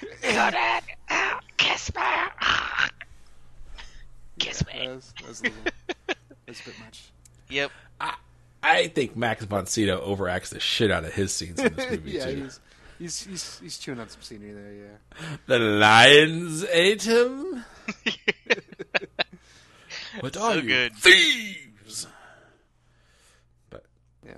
[0.22, 2.00] Conan, oh, kiss me,
[4.38, 4.88] kiss That me.
[4.88, 5.58] was, that was a little,
[6.06, 6.16] that
[6.48, 7.04] was a bit much.
[7.50, 7.70] Yep.
[8.62, 12.12] I think Max von Sydow overacts the shit out of his scenes in this movie
[12.12, 12.42] yeah, too.
[12.42, 12.60] he's,
[12.98, 14.72] he's he's he's chewing on some scenery there.
[14.72, 15.36] Yeah.
[15.46, 17.64] The lions ate him.
[20.20, 20.94] what So are you, good.
[20.96, 22.06] thieves?
[23.70, 23.84] But
[24.24, 24.34] Yeah.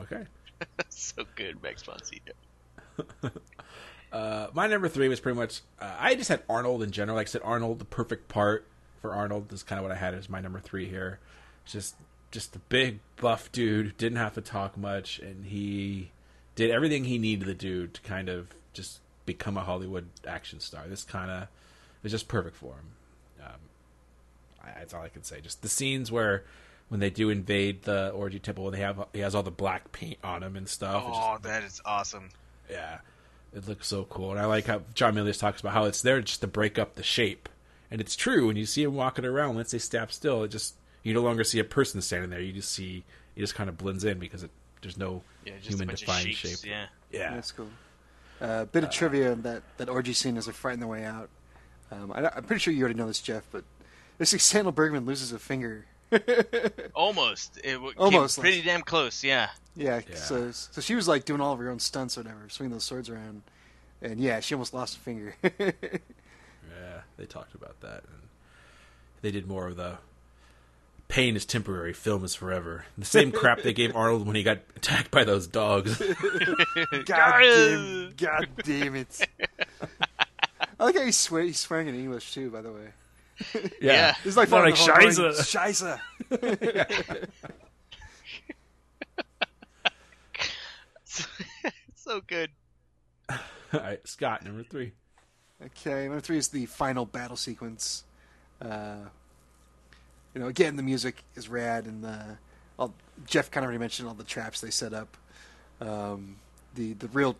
[0.00, 0.24] okay.
[0.88, 3.30] so good, Max von Sydow.
[4.10, 5.60] Uh, my number three was pretty much.
[5.78, 7.14] Uh, I just had Arnold in general.
[7.14, 8.66] Like I said, Arnold, the perfect part
[9.02, 11.18] for Arnold is kind of what I had as my number three here.
[11.66, 11.94] Just,
[12.30, 16.10] just a big buff dude, didn't have to talk much, and he
[16.54, 20.84] did everything he needed to do to kind of just become a Hollywood action star.
[20.88, 21.48] This kind of
[22.08, 23.44] was just perfect for him.
[23.46, 23.52] Um,
[24.64, 25.40] I, that's all I can say.
[25.40, 26.44] Just the scenes where.
[26.90, 29.92] When they do invade the orgy temple, and they have he has all the black
[29.92, 31.04] paint on him and stuff.
[31.06, 32.30] It's just Oh, that is awesome.
[32.70, 33.00] yeah,
[33.54, 36.22] it looks so cool, and I like how John Milius talks about how it's there
[36.22, 37.50] just to break up the shape,
[37.90, 38.46] and it's true.
[38.46, 41.20] When you see him walking around, once they say stop still, it just you no
[41.20, 42.40] longer see a person standing there.
[42.40, 43.04] You just see
[43.36, 46.62] it just kind of blends in because it, there's no Yeah, just human defined shapes,
[46.62, 46.70] shape.
[46.70, 46.86] Yeah.
[47.12, 47.68] Yeah, That's cool.
[48.40, 51.28] Uh, bit of trivia that that orgy scene as they're fighting their way out.
[51.90, 53.64] Um, I, I'm pretty sure you already know this, Jeff, but
[54.18, 55.86] this is Sandahl Bergman loses a finger.
[56.94, 57.58] Almost.
[57.62, 59.22] It w- Almost, pretty damn close.
[59.24, 59.48] Yeah.
[59.76, 60.16] yeah, Yeah.
[60.16, 62.84] so so she was like doing all of her own stunts or whatever, swinging those
[62.84, 63.42] swords around,
[64.02, 65.34] and yeah, she almost lost a finger.
[65.58, 68.28] yeah, they talked about that, and
[69.22, 69.98] they did more of the
[71.08, 72.84] pain is temporary, film is forever.
[72.98, 75.98] The same crap they gave Arnold when he got attacked by those dogs.
[77.04, 79.28] God damn, God damn it!
[80.80, 82.50] I like how he's, swear- he's swearing in English too.
[82.50, 84.14] By the way, Yeah.
[84.24, 85.16] he's like, More like following Scheisse.
[85.16, 86.92] the whole line,
[87.24, 87.28] Scheisse.
[91.94, 92.50] so good.
[93.30, 93.36] All
[93.80, 94.92] right, Scott, number three.
[95.64, 98.04] Okay, number three is the final battle sequence.
[98.62, 98.96] Uh,
[100.34, 102.38] you know, again, the music is rad, and the
[102.78, 102.94] all,
[103.26, 105.16] Jeff kind of already mentioned all the traps they set up.
[105.80, 106.36] Um,
[106.74, 107.36] the the real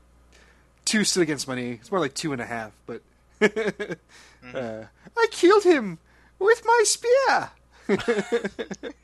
[0.85, 1.73] two stood against money.
[1.73, 3.03] It's more like two and a half, but
[4.55, 4.85] uh,
[5.17, 5.99] I killed him
[6.39, 7.51] with my spear.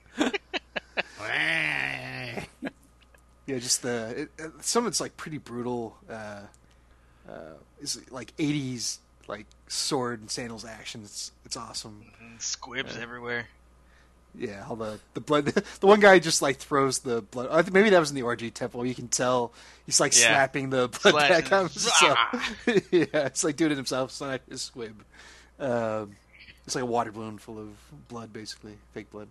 [3.47, 5.97] Yeah, just the it, uh, some of it's like pretty brutal.
[6.09, 6.41] Uh,
[7.29, 11.03] uh, it's like '80s like sword and sandals action.
[11.05, 12.05] It's it's awesome.
[12.21, 13.47] And squibs everywhere.
[14.37, 15.47] Yeah, all the the blood.
[15.81, 17.49] The one guy just like throws the blood.
[17.51, 18.85] I think maybe that was in the orgy temple.
[18.85, 19.53] You can tell
[19.87, 20.29] he's like Yeah.
[20.29, 22.19] slapping the blood Slashing back on himself.
[22.91, 24.11] yeah, it's like doing it himself.
[24.11, 25.05] It's not his squib.
[25.61, 26.17] Um,
[26.67, 27.69] it's like a water balloon full of
[28.09, 29.29] blood, basically fake blood.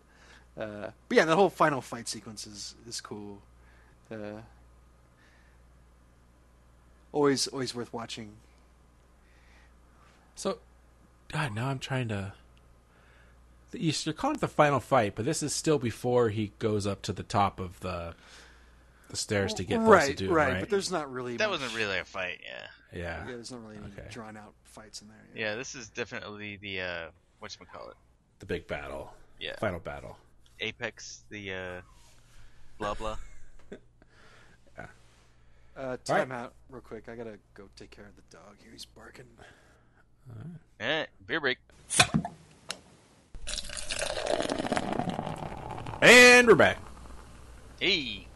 [0.58, 3.40] Uh, but yeah, the whole final fight sequence is is cool.
[4.12, 4.42] Uh,
[7.12, 8.32] always always worth watching.
[10.36, 10.58] So,
[11.32, 12.34] God, now I'm trying to.
[13.74, 17.02] The- You're calling it the final fight, but this is still before he goes up
[17.04, 18.16] to the top of the
[19.10, 20.60] the stairs to get right, Doom, right, right?
[20.62, 22.68] But there's not really That much- wasn't really a fight, yeah.
[22.92, 23.20] yeah.
[23.20, 24.08] Yeah, there's not really any Okay.
[24.10, 25.18] drawn out fights in there.
[25.36, 27.10] Yeah, this is definitely the uh
[27.40, 27.98] what you call it?
[28.40, 29.56] the big battle, Yeah.
[29.60, 30.18] final battle.
[30.60, 31.82] Apex, the uh
[32.80, 33.18] blah blah.
[35.76, 37.10] Uh, time out real quick.
[37.10, 38.72] I gotta go take care of the dog here.
[38.72, 39.26] He's barking.
[40.80, 41.58] Eh, beer break.
[46.04, 46.80] And we're back.
[47.80, 48.28] Hey.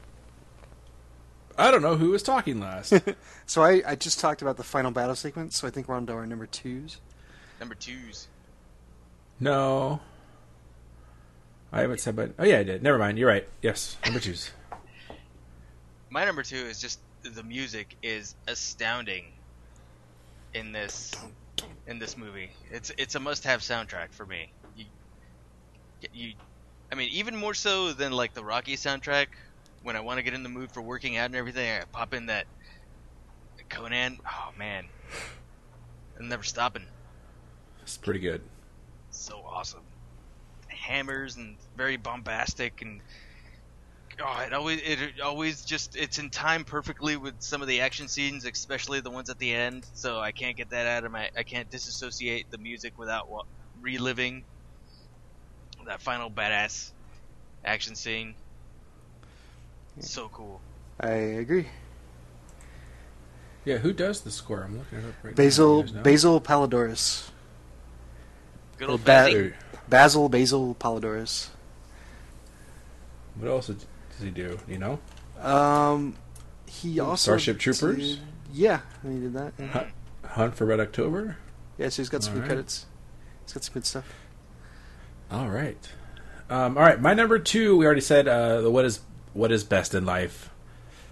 [1.57, 2.93] I don't know who was talking last.
[3.45, 5.55] So I, I just talked about the final battle sequence.
[5.57, 6.99] So I think we're on to our number twos.
[7.61, 8.27] Number twos.
[9.39, 10.01] no,
[11.71, 12.83] I haven't said, but oh yeah, I did.
[12.83, 13.17] Never mind.
[13.17, 13.47] You're right.
[13.61, 14.51] Yes, number twos.
[16.09, 19.25] My number two is just the music is astounding
[20.53, 21.13] in this
[21.87, 22.49] in this movie.
[22.69, 24.51] It's it's a must-have soundtrack for me.
[24.75, 24.85] You,
[26.13, 26.33] you,
[26.91, 29.27] I mean, even more so than like the Rocky soundtrack.
[29.83, 32.13] When I want to get in the mood for working out and everything, I pop
[32.13, 32.45] in that
[33.69, 34.19] Conan.
[34.25, 34.85] Oh man,
[36.19, 36.85] I'm never stopping.
[37.81, 38.41] It's pretty good.
[39.11, 39.83] So awesome.
[40.67, 43.01] Hammers and very bombastic and
[44.21, 48.07] oh, it always it always just it's in time perfectly with some of the action
[48.07, 49.85] scenes, especially the ones at the end.
[49.93, 53.27] So I can't get that out of my I can't disassociate the music without
[53.81, 54.43] reliving
[55.87, 56.91] that final badass
[57.65, 58.35] action scene.
[59.99, 60.61] So cool.
[60.99, 61.67] I agree.
[63.65, 64.63] Yeah, who does the score?
[64.63, 65.77] I'm looking at it up right Basil now.
[65.79, 66.01] You guys know?
[66.03, 67.29] Basil Poledouris.
[68.77, 69.53] Good old Bat- Bazzy.
[69.89, 71.49] Basil Basil Poledouris.
[73.35, 73.85] What else does
[74.21, 74.59] he do?
[74.67, 74.99] You know,
[75.41, 76.15] Um,
[76.65, 78.17] he also Starship Troopers?
[78.17, 78.19] did-
[78.53, 79.53] yeah, he did that.
[79.71, 79.87] Hunt,
[80.25, 81.37] Hunt for Red October.
[81.77, 82.85] yeah so he's got some good credits.
[83.45, 84.05] He's got some good stuff.
[85.31, 85.77] All right.
[86.49, 87.77] Um, all right, my number two.
[87.77, 89.01] We already said uh, the what is
[89.33, 90.49] what is best in life.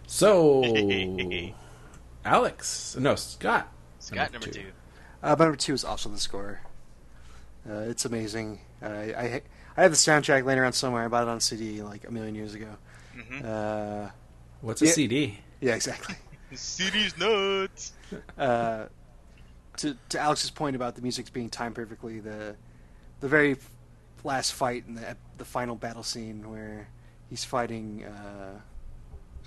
[0.08, 0.64] So,
[2.26, 3.72] Alex, no Scott.
[4.00, 4.68] Scott number two.
[5.22, 6.62] Uh, number two is also the score.
[7.70, 8.62] Uh, it's amazing.
[8.82, 9.42] Uh, I
[9.76, 11.04] I have the soundtrack laying around somewhere.
[11.04, 12.78] I bought it on CD like a million years ago.
[13.18, 13.44] Mhm.
[13.46, 14.10] Uh,
[14.62, 14.92] What's a Yeah.
[14.92, 15.40] CD?
[15.62, 16.16] yeah, exactly.
[16.52, 17.92] The CD's nuts.
[18.38, 18.86] uh,
[19.78, 22.56] to to Alex's point about the music's being timed perfectly, the
[23.20, 23.58] the very
[24.26, 26.90] last fight in the the final battle scene where
[27.30, 28.60] he's fighting uh,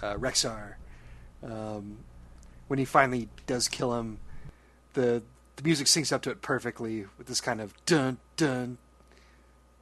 [0.03, 0.75] uh, Rexor,
[1.43, 1.99] um,
[2.69, 4.19] when he finally does kill him,
[4.95, 5.23] the
[5.57, 8.79] the music syncs up to it perfectly with this kind of dun dun.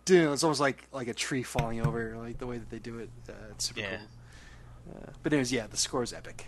[0.07, 0.33] Dun.
[0.33, 3.11] It's almost like like a tree falling over, like the way that they do it.
[3.29, 3.97] Uh, it's super Yeah.
[3.99, 4.95] cool.
[4.95, 6.47] Uh, but anyways, yeah, the score is epic.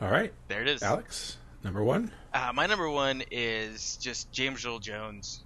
[0.00, 0.82] All right, There it is.
[0.82, 2.10] Alex, number one.
[2.32, 5.42] Uh, my number one is just James Earl Jones.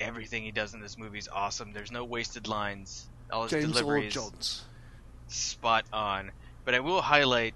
[0.00, 1.72] Everything he does in this movie is awesome.
[1.72, 3.08] There's no wasted lines.
[3.30, 4.64] All his James delivery Earl Jones.
[5.28, 6.32] spot on.
[6.64, 7.54] But I will highlight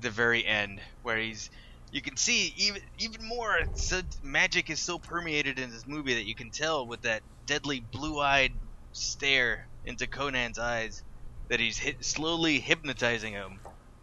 [0.00, 1.50] the very end where he's.
[1.90, 3.60] You can see even even more.
[3.74, 7.80] So magic is so permeated in this movie that you can tell with that deadly
[7.80, 8.52] blue-eyed
[8.92, 11.02] stare into Conan's eyes
[11.48, 13.58] that he's hit, slowly hypnotizing him,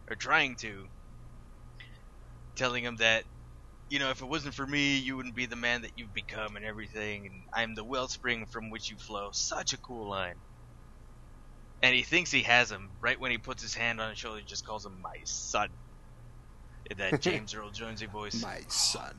[0.09, 0.87] or trying to,
[2.55, 3.23] telling him that
[3.89, 6.55] you know, if it wasn't for me, you wouldn't be the man that you've become
[6.55, 9.29] and everything, and I'm the wellspring from which you flow.
[9.31, 10.35] Such a cool line.
[11.83, 12.89] And he thinks he has him.
[12.99, 15.69] Right when he puts his hand on his shoulder, he just calls him my son.
[16.89, 18.41] in that James Earl Jonesy voice.
[18.41, 19.13] My son.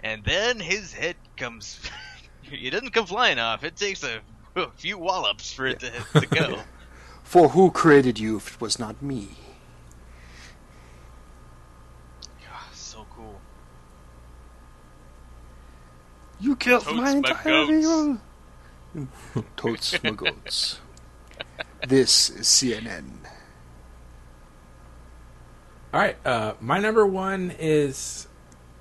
[0.00, 1.78] And then his head comes.
[2.44, 3.62] it doesn't come flying off.
[3.62, 4.20] It takes a,
[4.56, 6.58] a few wallops for it to, to go.
[7.24, 9.28] For who created you if it was not me?
[12.50, 13.38] Ah, so cool.
[16.40, 18.20] You killed Totes my my entire goats.
[18.94, 19.44] people.
[19.56, 20.80] Totes my goats.
[21.86, 23.04] This is CNN.
[25.92, 28.28] All right, uh, my number one is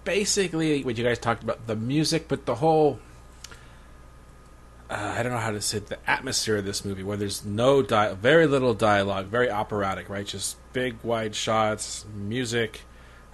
[0.03, 2.99] basically what you guys talked about the music, but the whole.
[4.89, 7.43] Uh, I don't know how to say it, the atmosphere of this movie, where there's
[7.43, 10.25] no di- very little dialogue, very operatic, right?
[10.25, 12.81] Just big wide shots, music,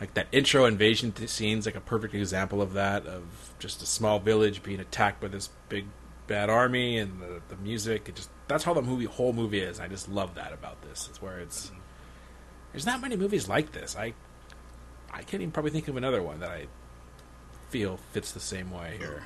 [0.04, 3.24] like that intro invasion scene's like a perfect example of that, of
[3.58, 5.86] just a small village being attacked by this big
[6.28, 8.10] bad army, and the, the music.
[8.10, 9.80] It just that's how the movie whole movie is.
[9.80, 11.08] I just love that about this.
[11.10, 11.72] It's where it's
[12.74, 13.96] there's not many movies like this.
[13.96, 14.14] I
[15.10, 16.68] I can't even probably think of another one that I
[17.70, 19.24] feel fits the same way here.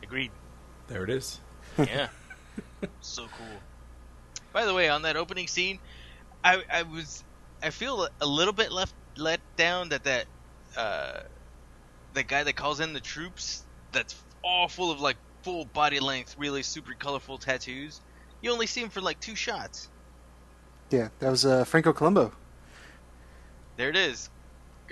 [0.00, 0.30] Agreed.
[0.86, 1.40] There it is.
[1.76, 2.06] Yeah.
[3.00, 3.58] so cool.
[4.52, 5.80] By the way, on that opening scene,
[6.44, 7.24] I I was
[7.62, 10.26] I feel a little bit left let down that that
[10.76, 11.12] uh
[12.12, 16.36] the guy that calls in the troops that's all full of like full body length,
[16.38, 18.00] really super colorful tattoos.
[18.40, 19.88] You only see him for like two shots.
[20.90, 22.32] Yeah, that was uh, Franco Columbu.
[23.76, 24.30] There it is.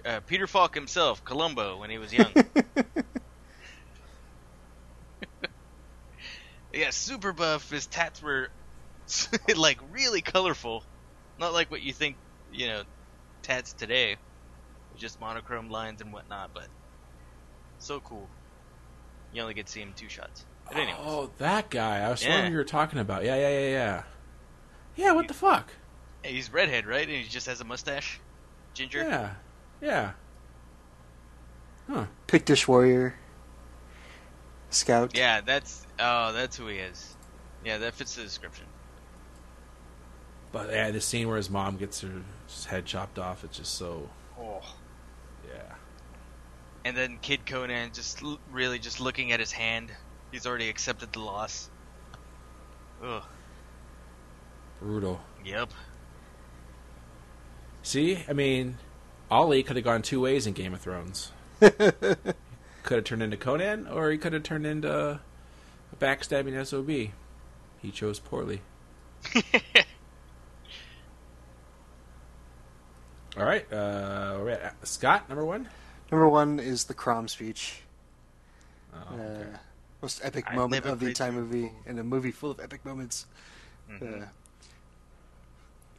[0.05, 2.33] Uh, Peter Falk himself, Columbo, when he was young.
[6.75, 7.71] yeah, super buff.
[7.71, 8.49] His tats were
[9.57, 10.85] like really colorful,
[11.39, 12.17] not like what you think,
[12.53, 12.83] you know,
[13.43, 14.17] tats today,
[14.97, 16.51] just monochrome lines and whatnot.
[16.55, 16.69] But
[17.79, 18.29] so cool.
[19.33, 20.45] You only get to see him two shots.
[20.67, 22.01] But anyways, Oh, that guy.
[22.01, 22.31] I was Yeah.
[22.31, 23.25] wondering who you were talking about.
[23.25, 24.03] Yeah, yeah, yeah, yeah.
[24.97, 25.69] Yeah, what the fuck?
[26.25, 27.07] He's redhead, right?
[27.07, 28.19] And he just has a mustache,
[28.75, 29.01] ginger.
[29.03, 29.35] Yeah.
[29.81, 30.13] Yeah.
[31.89, 32.07] Huh.
[32.27, 33.15] Pictish warrior.
[34.71, 35.17] Scout.
[35.17, 37.15] Yeah, that's oh, that's who he is.
[37.65, 38.67] Yeah, that fits the description.
[40.57, 42.23] But yeah, the scene where his mom gets her
[42.67, 44.09] head chopped off, it's just so
[44.41, 44.63] Oh.
[45.47, 45.75] yeah.
[46.83, 49.93] And then Kid Conan just l- really just looking at his hand.
[50.33, 51.69] He's already accepted the loss.
[53.05, 53.23] Ugh.
[54.81, 55.21] Brutal.
[55.45, 55.73] Yep.
[57.83, 58.79] See, I mean,
[59.31, 61.33] Olly could have gone two ways in Game of Thrones.
[61.61, 61.77] could
[62.89, 65.21] have turned into Conan, or he could have turned into a
[66.01, 67.13] backstabbing SOB.
[67.83, 68.63] He chose poorly.
[73.37, 75.69] All right, uh, we're at Scott, number one.
[76.11, 77.81] Number one is the Crom speech.
[78.95, 79.59] Oh, Uh,
[80.01, 81.83] most epic I've moment of the played entire movie, before.
[81.87, 83.27] and a movie full of epic moments.
[83.91, 84.23] Mhm.
[84.23, 84.27] Uh,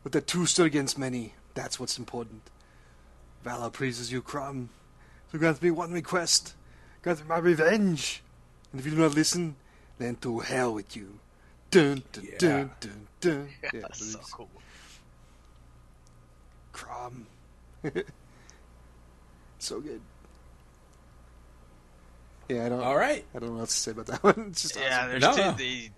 [0.04, 1.36] but the two stood against many.
[1.54, 2.42] That's what's important.
[3.44, 4.70] Valor pleases you, Crom.
[5.32, 6.56] So grant me one request.
[7.04, 8.24] Grant me my revenge.
[8.72, 9.56] And if you do not listen,
[10.00, 11.20] then to hell with you.
[11.70, 12.38] Dun dun Yeah.
[12.40, 13.50] dun dun dun.
[13.74, 14.50] Yeah, That's so cool.
[16.78, 17.26] Crom.
[19.60, 20.02] so good.
[22.50, 22.82] Yeah, I don't.
[22.82, 23.26] All right.
[23.36, 24.48] I don't know what else to say about that one.
[24.52, 25.10] It's just Yeah, awesome.
[25.10, 25.52] there's No, two, no.
[25.54, 25.90] the-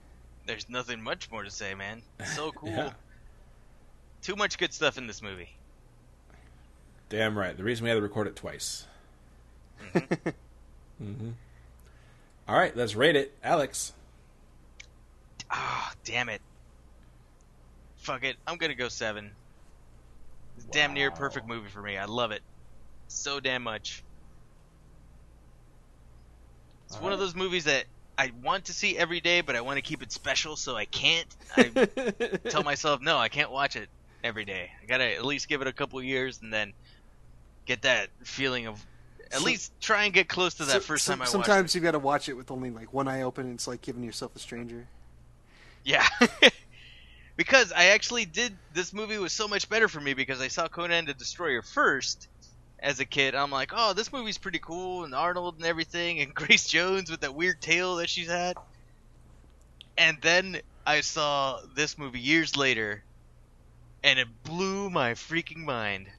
[0.46, 2.02] there's nothing much more to say, man.
[2.36, 2.70] So cool.
[2.70, 2.94] Yeah.
[4.24, 5.50] Too much good stuff in this movie.
[7.10, 7.56] Damn right.
[7.56, 8.86] The reason we had to record it twice.
[9.94, 11.30] hmm
[12.48, 13.94] All right, let's rate it, Alex.
[15.52, 16.42] Ah, damn it.
[17.98, 18.38] Fuck it.
[18.48, 19.32] I'm gonna go seven.
[20.60, 21.16] It's damn near Wow.
[21.16, 21.98] perfect movie for me.
[21.98, 22.42] I love it
[23.08, 24.04] so damn much.
[26.88, 27.86] It's one of those movies that
[28.18, 30.86] I want to see every day, but I want to keep it special, so I
[30.86, 31.28] can't.
[31.56, 31.64] I
[32.50, 33.88] tell myself, no, I can't watch it
[34.24, 34.70] every day.
[34.84, 36.74] I gotta at least give it a couple years and then
[37.66, 38.86] get that feeling of
[39.32, 41.74] at So- least try and get close to that So- first time I watched Sometimes
[41.76, 43.46] you got to watch it with only like one eye open.
[43.46, 44.88] And it's like giving yourself a stranger.
[45.86, 46.06] Yeah.
[47.40, 50.68] because I actually did this movie was so much better for me because I saw
[50.68, 52.28] Conan the Destroyer first
[52.84, 53.34] as a kid.
[53.34, 57.22] I'm like, "Oh, this movie's pretty cool and Arnold and everything and Grace Jones with
[57.22, 58.58] that weird tail that she's had."
[59.98, 63.06] And then I saw this movie years later
[64.04, 66.10] and it blew my freaking mind.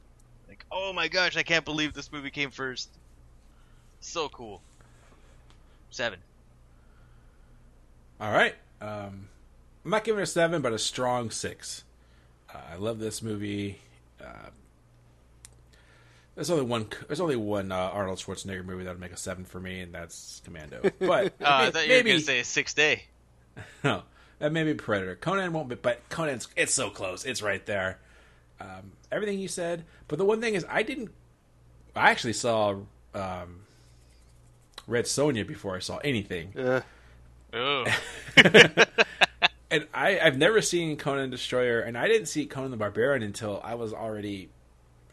[0.49, 2.99] Like, "Oh my gosh, I can't believe this movie came first.
[4.01, 4.65] So cool."
[5.91, 6.19] 7.
[8.21, 8.55] All right.
[8.81, 9.30] Um,
[9.85, 11.85] I'm not giving it a seven, but a strong six.
[12.55, 13.79] Uh, I love this movie.
[14.23, 14.51] Uh,
[16.35, 16.87] there's only one.
[17.07, 19.93] There's only one uh, Arnold Schwarzenegger movie that would make a seven for me, and
[19.95, 20.83] that's Commando.
[20.99, 23.05] But Oh, I thought you were maybe going to say a 6th day.
[23.85, 24.03] no,
[24.39, 25.17] that may be Predator.
[25.17, 27.25] Conan won't be, but Conan's it's so close.
[27.25, 27.99] It's right there.
[28.61, 29.85] um, everything you said.
[30.09, 31.11] But the one thing is, I didn't.
[31.97, 32.77] I actually saw
[33.15, 33.63] um,
[34.87, 36.81] Red Sonja before I saw anything, Uh,
[37.53, 37.85] Oh,
[39.71, 43.61] and I, I've never seen Conan Destroyer, and I didn't see Conan the Barbarian until
[43.63, 44.49] I was already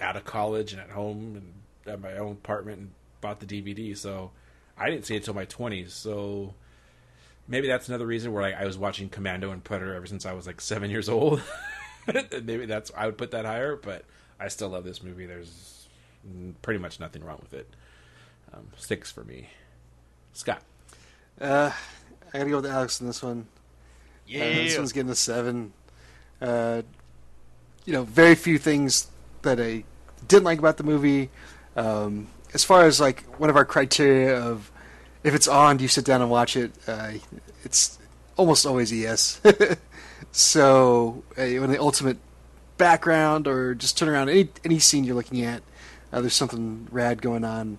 [0.01, 1.53] out of college and at home and
[1.91, 2.91] at my own apartment and
[3.21, 3.95] bought the DVD.
[3.95, 4.31] So
[4.77, 5.93] I didn't see it until my twenties.
[5.93, 6.53] So
[7.47, 10.33] maybe that's another reason where like, I was watching Commando and Predator ever since I
[10.33, 11.41] was like seven years old.
[12.13, 14.05] maybe that's I would put that higher, but
[14.39, 15.25] I still love this movie.
[15.25, 15.87] There's
[16.61, 17.69] pretty much nothing wrong with it.
[18.53, 19.49] Um, six for me.
[20.33, 20.61] Scott.
[21.41, 21.71] uh,
[22.33, 23.47] I gotta go with Alex on this one.
[24.27, 25.73] Uh, this one's getting a seven.
[26.41, 26.81] Uh,
[27.85, 29.07] you know, very few things
[29.43, 29.83] that I
[30.27, 31.29] didn't like about the movie.
[31.75, 34.71] Um, as far as like one of our criteria of
[35.23, 36.71] if it's on, do you sit down and watch it?
[36.87, 37.13] Uh,
[37.63, 37.97] it's
[38.35, 39.41] almost always a yes.
[40.31, 42.17] so uh, when the ultimate
[42.77, 45.63] background or just turn around any any scene you're looking at,
[46.11, 47.77] uh, there's something rad going on.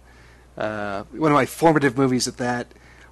[0.57, 2.67] Uh, one of my formative movies at that.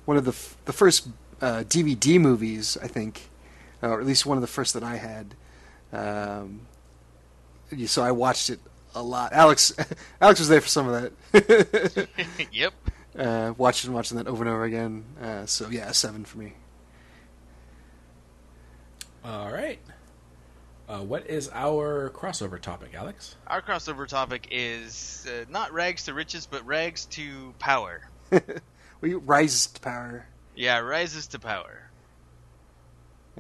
[0.04, 1.08] One of the f- the first
[1.40, 3.28] uh, DVD movies, I think,
[3.82, 5.34] uh, or at least one of the first that I had.
[5.92, 6.62] Um,
[7.70, 8.60] yeah, so I watched it
[8.94, 9.32] a lot.
[9.32, 9.74] Alex,
[10.20, 12.08] Alex was there for some of that.
[12.52, 12.72] yep.
[13.18, 15.04] uh, watching watching that over and over again.
[15.20, 16.54] Uh, so yeah, a seven for me.
[19.24, 19.78] All right.
[20.88, 23.34] Uh, what is our crossover topic, Alex?
[23.48, 28.08] Our crossover topic is uh, not rags to riches, but rags to power.
[29.00, 30.26] We rises to power.
[30.56, 31.92] Yeah, rises to power.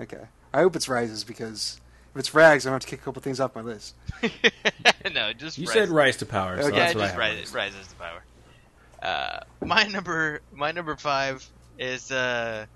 [0.00, 1.80] Okay, I hope it's rises because
[2.14, 3.94] if it's rags, I'm gonna have to kick a couple things off my list.
[5.12, 5.86] no, just You rises.
[5.86, 6.76] said rise to power, so Okay.
[6.76, 8.24] yeah, that's just rises, rises to power.
[9.02, 11.48] Uh, my number, my number five
[11.78, 12.66] is uh,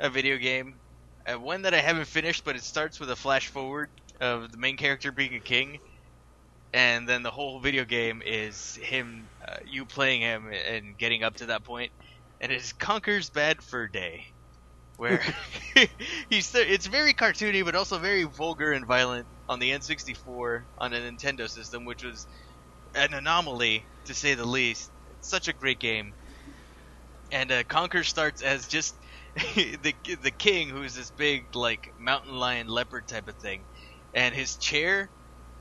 [0.00, 0.80] a video game,
[1.26, 4.58] uh, one that I haven't finished, but it starts with a flash forward of the
[4.58, 5.78] main character being a king,
[6.72, 11.36] and then the whole video game is him, uh, you playing him and getting up
[11.36, 11.92] to that point,
[12.42, 14.26] and it is Conker's Bad Fur Day,
[14.96, 15.22] where
[16.28, 20.98] he's it's very cartoony, but also very vulgar and violent on the N64 on a
[21.00, 22.26] Nintendo system, which was
[22.94, 24.90] an anomaly to say the least.
[25.20, 26.14] Such a great game.
[27.30, 28.94] And uh, Conker starts as just
[29.54, 33.66] the the king, who's this big like mountain lion leopard type of thing,
[34.14, 35.10] and his chair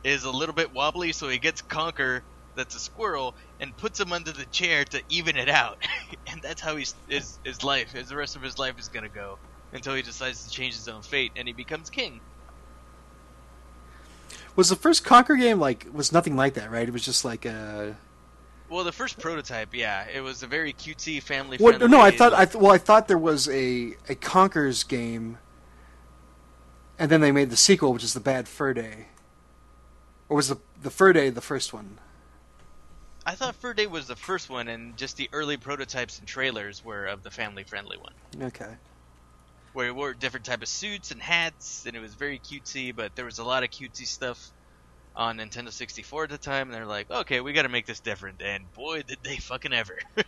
[0.03, 2.23] is a little bit wobbly, so he gets Conker,
[2.56, 5.78] that's a squirrel, and puts him under the chair to even it out,
[6.28, 9.10] and that's how he's, his his life, his the rest of his life is gonna
[9.10, 9.38] go
[9.74, 12.20] until he decides to change his own fate and he becomes king.
[14.56, 16.88] Was the first Conker game like was nothing like that, right?
[16.88, 17.95] It was just like a
[18.70, 21.58] Well, the first prototype, yeah, it was a very cutesy family.
[21.58, 21.80] What?
[21.89, 25.38] No, I thought I th- well, I thought there was a a Conker's game,
[26.99, 29.08] and then they made the sequel, which is the Bad Fur Day.
[30.28, 31.99] Or was the the Fur Day the first one?
[33.26, 36.84] I thought Fur Day was the first one, and just the early prototypes and trailers
[36.84, 38.76] were of the family-friendly one, Okay.
[39.74, 42.95] where it wore different type of suits and hats, and it was very cutesy.
[42.95, 44.51] But there was a lot of cutesy stuff
[45.15, 47.99] on Nintendo 64 at the time, and they're like, "Okay, we got to make this
[47.99, 49.97] different." And boy, did they fucking ever!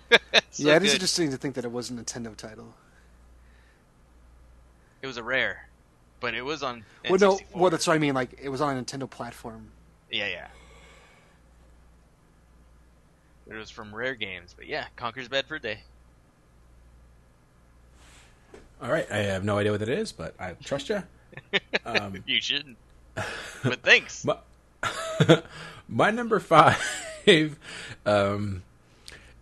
[0.52, 0.94] So yeah, it is good.
[0.98, 2.76] interesting to think that it was a Nintendo title.
[5.02, 5.60] It was a rare,
[6.22, 6.86] but it was on.
[7.10, 7.56] Well, no, N64.
[7.56, 8.14] well, that's what I mean.
[8.14, 9.72] Like it was on a Nintendo platform.
[10.12, 10.48] Yeah, yeah.
[13.50, 15.80] It was from Rare Games, but yeah, Conker's Bad Fur Day.
[18.82, 21.04] All right, I have no idea what it is, but I trust you.
[21.86, 22.78] Um, you shouldn't.
[23.64, 24.24] But thanks.
[24.26, 24.38] my,
[25.90, 26.80] my number five
[28.06, 28.62] um,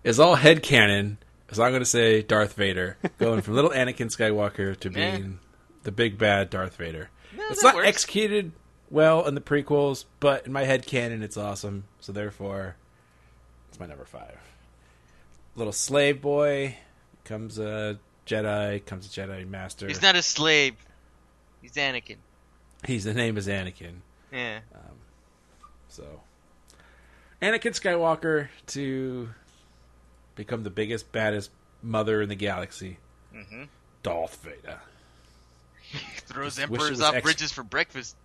[0.03, 1.17] is all headcanon.
[1.51, 4.95] So I'm going to say Darth Vader, going from little Anakin Skywalker to Nah.
[4.95, 5.39] being
[5.83, 7.09] the big bad Darth Vader.
[7.35, 7.87] No, it's not works.
[7.89, 8.53] executed
[8.89, 11.83] well in the prequels, but in my head canon, it's awesome.
[11.99, 12.75] So therefore,
[13.81, 14.37] my number five.
[15.55, 16.77] Little slave boy
[17.25, 19.87] comes a Jedi, comes a Jedi master.
[19.87, 20.75] He's not a slave.
[21.61, 22.17] He's Anakin.
[22.85, 23.95] He's the name is Anakin.
[24.31, 24.59] Yeah.
[25.89, 26.21] So,
[27.41, 29.29] Anakin Skywalker to
[30.35, 31.51] become the biggest, baddest
[31.83, 32.97] mother in the galaxy,
[33.35, 33.63] Mm-hmm.
[34.03, 34.79] Darth Vader.
[36.27, 38.15] Throws Just emperors off ex- bridges for breakfast.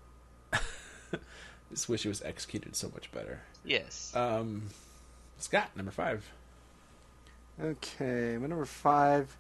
[1.71, 3.41] Just wish it was executed so much better.
[3.65, 4.13] Yes.
[4.15, 4.63] Um,
[5.39, 6.31] Scott, number five.
[7.63, 9.37] Okay, my number five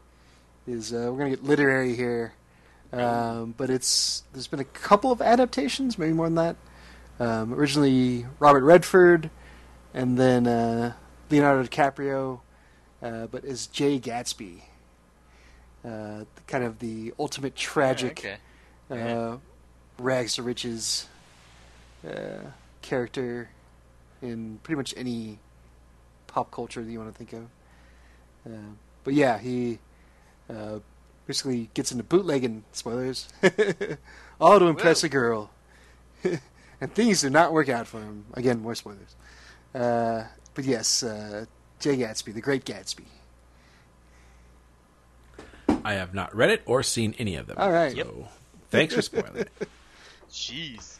[0.66, 2.32] is uh, we're gonna get literary here,
[2.92, 6.56] um, but it's there's been a couple of adaptations, maybe more than that.
[7.18, 9.30] Um, originally Robert Redford,
[9.94, 10.92] and then uh,
[11.30, 12.40] Leonardo DiCaprio,
[13.02, 14.60] uh, but as Jay Gatsby,
[15.84, 18.38] uh, kind of the ultimate tragic
[18.90, 19.02] okay.
[19.02, 19.36] uh,
[19.98, 21.06] rags to riches
[22.06, 22.50] uh,
[22.82, 23.48] character
[24.22, 25.38] in pretty much any
[26.36, 27.44] pop culture that you want to think of.
[28.46, 28.72] Uh,
[29.04, 29.78] but yeah, he
[30.50, 30.80] uh,
[31.26, 32.62] basically gets into bootlegging.
[32.72, 33.26] Spoilers.
[34.40, 35.06] All to impress Whoa.
[35.06, 35.50] a girl,
[36.80, 38.26] and things do not work out for him.
[38.34, 39.16] Again, more spoilers.
[39.74, 40.24] Uh,
[40.54, 41.46] but yes, uh,
[41.80, 43.04] Jay Gatsby, the Great Gatsby.
[45.84, 47.56] I have not read it or seen any of them.
[47.58, 47.92] All right.
[47.92, 48.08] So Yep.
[48.70, 49.50] thanks for spoiling it.
[50.30, 50.98] Jeez.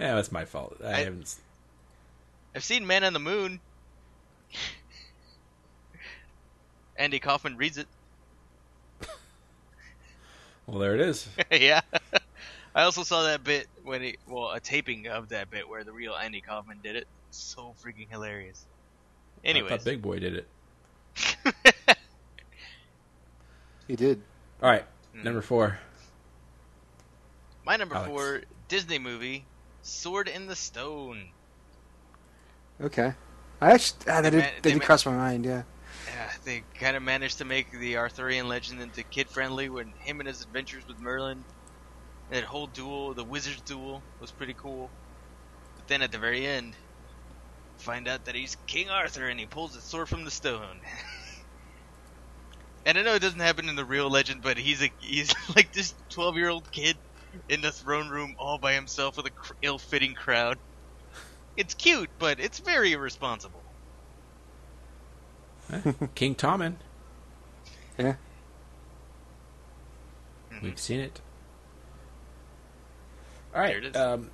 [0.00, 0.78] Yeah, that's my fault.
[0.84, 1.36] I, I- haven't.
[2.56, 3.60] S- I've seen Man on the Moon.
[6.96, 7.86] Andy Kaufman reads it.
[10.66, 11.28] Well, there it is.
[11.52, 11.80] yeah.
[12.74, 15.92] I also saw that bit when he, well, a taping of that bit where the
[15.92, 17.06] real Andy Kaufman did it.
[17.30, 18.66] So freaking hilarious.
[19.44, 20.48] I Anyways, thought Big Boy did it.
[23.86, 24.20] He did.
[24.60, 24.84] All right,
[25.14, 25.22] Hmm.
[25.22, 25.78] number four.
[27.64, 28.10] my number Alex.
[28.10, 29.44] four Disney movie,
[29.82, 31.28] Sword in the Stone.
[32.80, 33.14] Okay.
[33.60, 35.44] I actually ah, that They did, ma- that they did ma- cross my mind.
[35.44, 35.62] Yeah.
[36.06, 40.20] Yeah, they kind of managed to make the Arthurian legend into kid friendly when him
[40.20, 41.44] and his adventures with Merlin.
[42.30, 44.92] That whole duel, the wizard's duel, was pretty cool.
[45.76, 46.76] But then at the very end,
[47.78, 50.80] find out that he's King Arthur and he pulls his sword from the stone.
[52.86, 55.72] and I know it doesn't happen in the real legend, but he's a he's like
[55.72, 56.96] this twelve year old kid
[57.48, 60.58] in the throne room all by himself with a cr- ill fitting crowd.
[61.56, 63.62] It's cute, but it's very irresponsible.
[66.14, 66.74] King Tommen.
[67.98, 68.14] Yeah.
[70.62, 71.20] We've seen it.
[73.54, 73.68] All right.
[73.70, 73.96] There it is.
[73.96, 74.30] Um,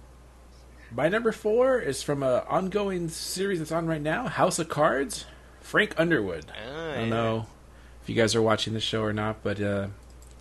[0.94, 5.24] my number four is from an ongoing series that's on right now, House of Cards.
[5.60, 6.46] Frank Underwood.
[6.50, 7.08] Ah, I don't yeah.
[7.08, 7.46] know
[8.02, 9.86] if you guys are watching the show or not, but uh,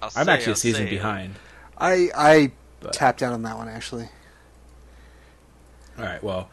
[0.02, 1.36] I'll I'm say- actually I'll a season say behind.
[1.78, 4.10] I I But- tapped out on that one actually.
[5.98, 6.22] All right.
[6.24, 6.50] Well,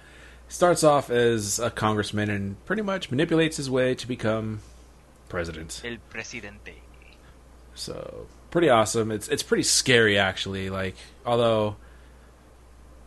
[0.48, 4.60] starts off as a congressman and pretty much manipulates his way to become
[5.28, 5.82] president.
[5.84, 6.74] El presidente.
[7.74, 9.10] So pretty awesome.
[9.12, 10.70] It's it's pretty scary actually.
[10.70, 11.76] Like although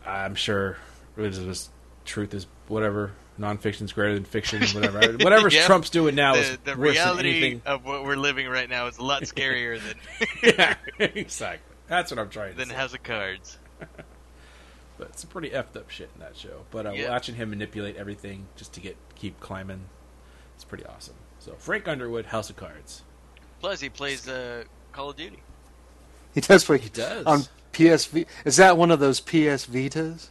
[0.06, 0.78] I'm sure
[1.16, 1.70] it is just
[2.04, 4.62] truth is whatever nonfiction's greater than fiction.
[4.74, 5.66] Whatever whatever Yeah.
[5.66, 7.62] Trump's doing now is the, the worse reality than anything.
[7.66, 9.96] of what we're living right now is a lot scarier than
[10.58, 11.76] yeah, exactly.
[11.88, 12.74] That's what I'm trying to than say.
[12.74, 13.58] House of Cards.
[15.02, 16.62] But it's a pretty effed up shit in that show.
[16.70, 17.10] But uh, Yeah.
[17.10, 19.86] watching him manipulate everything just to get keep climbing,
[20.54, 21.16] it's pretty awesome.
[21.40, 23.02] So Frank Underwood, House of Cards.
[23.58, 25.42] Plus, he plays uh, Call of Duty.
[26.34, 27.26] He does play He does.
[27.26, 27.40] on
[27.72, 28.26] PSV.
[28.44, 30.28] Is that one of those PS Vitas?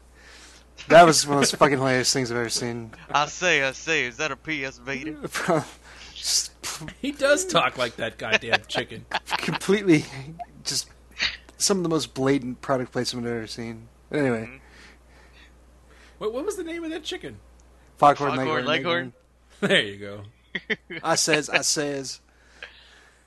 [0.88, 2.91] That was one of those fucking hilarious things I've ever seen.
[3.11, 5.65] I say, I say, is that a PS Vita?
[7.01, 9.05] He does talk like that goddamn chicken.
[9.38, 10.05] completely,
[10.63, 10.88] just
[11.57, 13.88] some of the most blatant product placement I've ever seen.
[14.12, 14.59] Anyway, Mhm.
[16.18, 17.39] What, what was the name of that chicken?
[17.97, 19.14] Foghorn, Foghorn Leghorn.
[19.62, 20.24] There you go.
[21.03, 22.20] I says, I says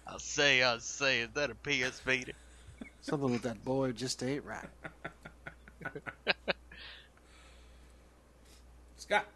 [0.07, 2.33] I say, I say, is that a PS Vita?
[3.01, 4.69] something with that boy just ain't right.
[8.97, 9.27] Scott.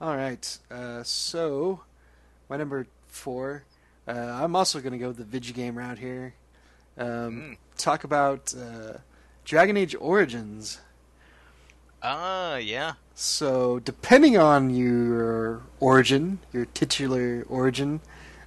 [0.00, 1.80] All right, uh, so
[2.48, 3.64] my number four.
[4.06, 6.34] Uh, I'm also going to go the video game route here.
[6.98, 7.56] Um, Mm.
[7.76, 8.98] Talk about uh,
[9.46, 10.80] Dragon Age Origins.
[12.02, 12.94] Ah, yeah.
[13.14, 18.00] So, depending on your origin, your titular origin,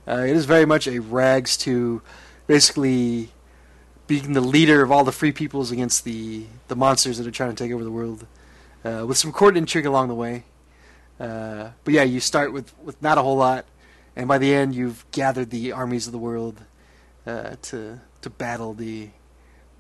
[0.06, 2.02] uh, it is very much a rags to
[2.48, 3.30] basically
[4.08, 7.56] being the leader of all the free peoples against the, the monsters that are trying
[7.56, 8.28] to take over the world,
[8.84, 10.44] uh, with some court intrigue along the way.
[11.18, 13.66] Uh, but yeah, you start with, with not a whole lot,
[14.18, 16.66] and by the end, you've gathered the armies of the world
[17.26, 19.12] uh, to to battle the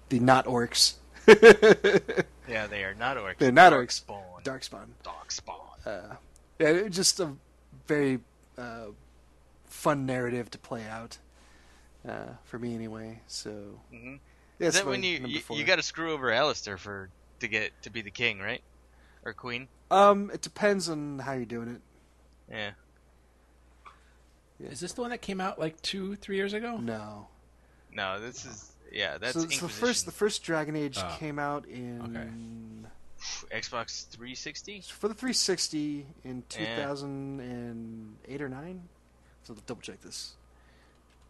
[0.07, 0.93] the not orcs.
[2.47, 3.37] Yeah, they are not orcs.
[3.37, 4.03] They're not orcs.
[4.03, 4.43] Darkspawn.
[4.43, 4.87] Darkspawn.
[5.03, 5.85] Darkspawn.
[5.85, 6.15] uh,
[6.57, 7.33] yeah, it's just a
[7.85, 8.19] very
[8.57, 8.87] uh,
[9.65, 11.19] fun narrative to play out
[12.07, 13.19] uh, for me anyway.
[13.27, 13.51] So
[13.93, 14.15] hmm
[14.57, 17.09] yeah, Is that when you you, you got to screw over Alistair for
[17.39, 18.61] to get to be the king, right?
[19.25, 19.67] Or queen?
[19.91, 21.81] Um, it depends on how you're doing it.
[22.51, 22.71] Yeah.
[24.59, 26.77] Is this the one that came out like two, three years ago?
[26.77, 27.27] No,
[27.93, 29.17] No, this is yeah.
[29.17, 31.15] That's so, so the first the first Dragon Age Oh.
[31.19, 32.87] came out in
[33.51, 34.81] Xbox 360.
[34.81, 36.75] for the 360 in Yeah.
[36.87, 38.87] 2008 or nine.
[39.43, 40.33] So double check this.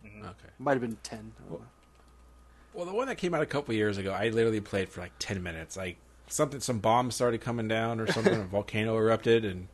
[0.05, 0.21] Mhm.
[0.23, 0.49] Okay.
[0.59, 1.33] Might have been 10.
[1.51, 1.55] I.
[2.73, 5.11] Well, the one that came out a couple years ago, I literally played for like
[5.19, 5.75] ten minutes.
[5.75, 5.97] Like
[6.27, 8.33] something, some bombs started coming down or something.
[8.39, 9.67] a volcano erupted, and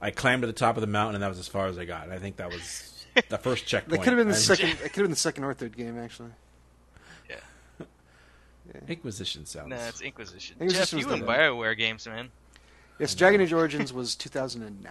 [0.00, 1.84] I climbed to the top of the mountain, and that was as far as I
[1.84, 2.04] got.
[2.04, 4.00] And I think that was the first checkpoint.
[4.00, 4.70] That could have been the And- second.
[4.70, 6.30] It could have been the second or third game actually.
[8.74, 8.80] Yeah.
[8.88, 9.68] Inquisition sounds.
[9.70, 10.56] Nah, it's Inquisition.
[10.60, 11.56] Inquisition Jeff, was you the and.
[11.58, 12.30] Bioware games, man.
[12.98, 14.90] Yes, Dragon Age Origins was 2009,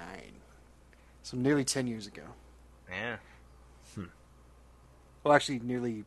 [1.21, 2.23] so nearly 10 years ago.
[2.89, 3.17] Yeah.
[5.23, 6.05] Well, actually, nearly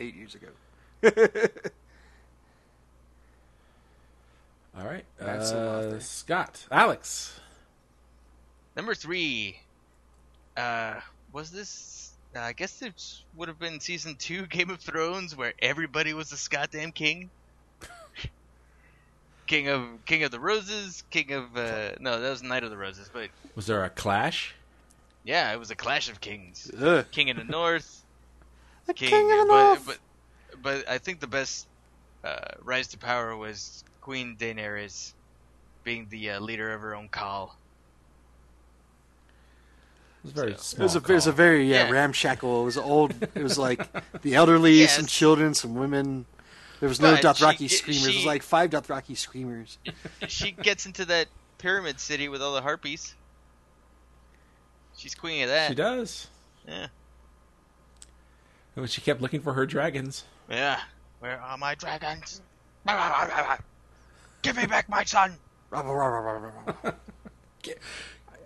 [0.00, 0.48] eight years ago.
[4.76, 5.04] All right.
[5.18, 6.02] That's a lot Uh.
[6.02, 7.40] Scott, Alex.
[8.76, 9.60] Number three.
[10.56, 10.94] Uh,
[11.32, 12.07] was this?
[12.36, 12.92] Uh, I guess it
[13.36, 17.30] would have been season two Game of Thrones, where everybody was a goddamn king.
[19.46, 22.76] king of King of the Roses, King of uh, no, that was Knight of the
[22.76, 24.54] Roses, but Was there a clash?
[25.24, 26.70] yeah, it was a clash of kings.
[26.80, 27.04] Ugh.
[27.10, 28.02] King in the North,
[28.86, 29.86] The King, King of the but, North.
[29.86, 29.98] but
[30.62, 31.66] but I think the best
[32.24, 35.12] uh, rise to power was Queen Daenerys
[35.84, 37.56] being the uh, leader of her own call.
[40.18, 40.80] It was very So- small.
[40.80, 41.90] It was a, it was a very yeah, Yeah.
[41.90, 42.62] ramshackle.
[42.62, 43.14] It was old.
[43.34, 43.86] It was like
[44.22, 44.96] the elderly, Yes.
[44.96, 46.26] some children, some women.
[46.80, 48.06] There was no But Dothraki she- screamers.
[48.06, 49.78] it was like five Dothraki screamers.
[50.28, 51.26] she gets into that
[51.58, 53.14] pyramid city with all the harpies.
[54.96, 55.68] She's queen of that.
[55.68, 56.28] She does.
[56.66, 56.74] Yeah.
[58.74, 60.24] And when she kept looking for her dragons.
[60.48, 60.80] Yeah.
[61.20, 62.42] Where are my dragons?
[64.42, 65.36] Give me back my son.
[65.70, 65.82] Rah,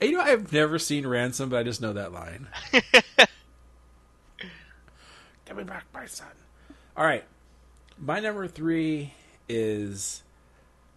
[0.02, 2.48] You know, I've never seen Ransom, but I just know that line.
[5.46, 6.28] Give me back my son.
[6.96, 7.24] All right.
[7.98, 9.12] My number three
[9.48, 10.22] is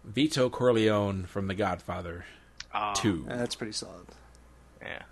[0.04, 2.24] Vito Corleone from The Godfather
[2.74, 3.26] Oh, 2.
[3.28, 4.06] Yeah, that's pretty solid.
[4.82, 5.02] Yeah.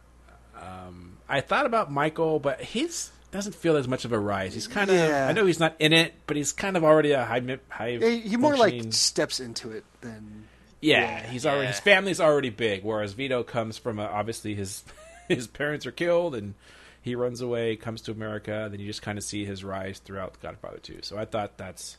[0.60, 4.54] Um, I thought about Michael, but he's doesn't feel as much of a rise.
[4.54, 5.26] He's kind of Yeah.
[5.28, 7.98] I know he's not in it, but he's kind of already a high high.
[8.00, 10.43] He, he more like steps into it than
[10.80, 11.70] yeah, yeah, he's already yeah.
[11.72, 12.84] his family's already big.
[12.84, 14.84] Whereas Vito comes from a, obviously his
[15.28, 16.54] his parents are killed and
[17.02, 18.68] he runs away, comes to America.
[18.70, 21.00] Then you just kind of see his rise throughout Godfather 2.
[21.02, 21.98] So I thought that's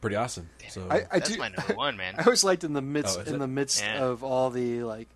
[0.00, 0.48] pretty awesome.
[0.68, 1.38] So I, I That's do.
[1.38, 2.14] my number one, man.
[2.18, 3.38] I always liked in the midst Oh, in it?
[3.38, 4.04] the midst Yeah.
[4.04, 5.08] of all the like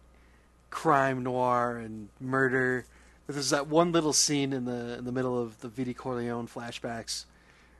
[0.71, 2.85] crime noir and murder.
[3.27, 7.25] There's that one little scene in the in the middle of the Vito Corleone flashbacks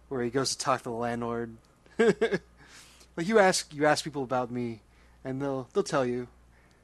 [0.09, 1.57] where he goes to talk to the landlord.
[3.17, 4.81] like you ask you ask people about me,
[5.25, 6.29] and they'll they'll tell you.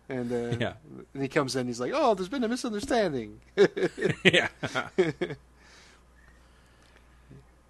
[0.08, 0.72] And uh, Yeah.
[1.14, 3.40] and he comes in, he's like, "Oh, there's been a misunderstanding."
[4.24, 4.48] yeah.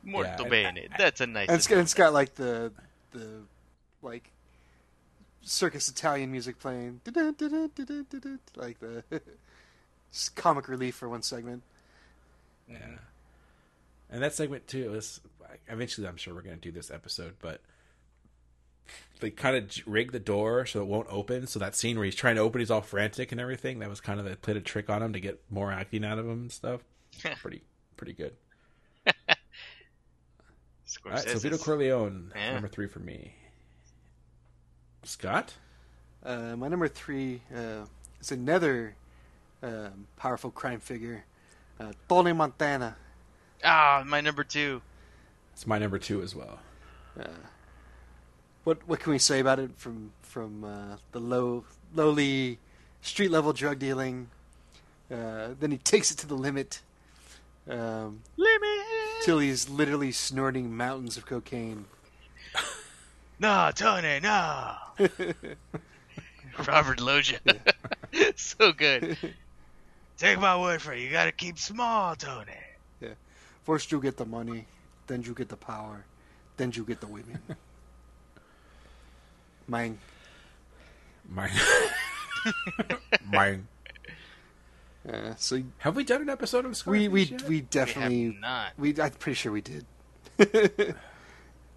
[0.02, 0.88] Mortal Yeah, I- Bene.
[0.98, 1.48] That's a nice.
[1.48, 2.72] And it's, got- it's got like the
[3.12, 3.42] the
[4.02, 4.30] like
[5.42, 7.00] circus Italian music playing,
[8.56, 9.02] like the
[10.34, 11.62] comic relief for one segment.
[12.68, 12.78] Yeah.
[14.10, 15.20] And that segment too is
[15.68, 17.60] eventually I'm sure we're going to do this episode, but
[19.20, 21.46] they kind of rig the door so it won't open.
[21.46, 23.78] So that scene where he's trying to open, he's all frantic and everything.
[23.80, 26.18] That was kind of they played a trick on him to get more acting out
[26.18, 26.80] of him and stuff.
[27.40, 27.62] pretty
[27.96, 28.34] pretty good.
[31.06, 32.54] All right, so Vito Corleone, Yeah.
[32.54, 33.34] number three for me.
[35.04, 35.54] Scott,
[36.24, 37.86] Uh, my number three uh,
[38.20, 38.96] is another
[39.62, 41.24] um, powerful crime figure,
[41.78, 42.96] uh, Tony Montana.
[43.64, 44.82] Ah, my number two.
[45.52, 46.58] it's my number two as well.
[48.64, 52.58] What what can we say about it from from uh, the low lowly
[53.00, 54.28] street level drug dealing?
[55.10, 56.82] Uh, then he takes it to the limit.
[57.68, 58.86] Um, Limit.
[59.22, 61.86] till he's literally snorting mountains of cocaine.
[63.40, 64.74] No, Tony, no.
[66.68, 67.38] Robert Loggia.
[68.36, 69.16] so good.
[70.18, 71.00] Take my word for it.
[71.00, 72.52] You gotta keep small, Tony.
[73.00, 73.14] Yeah.
[73.64, 74.66] First you get the money,
[75.06, 76.04] then you get the power,
[76.58, 77.40] then you get the women.
[79.70, 79.98] Mine.
[81.28, 81.52] Mine,
[83.30, 83.68] mine.
[85.08, 87.42] Uh, so Have we done an episode of Scarface we we yet?
[87.42, 88.72] we definitely We have not.
[88.76, 89.86] we I'm pretty sure we did.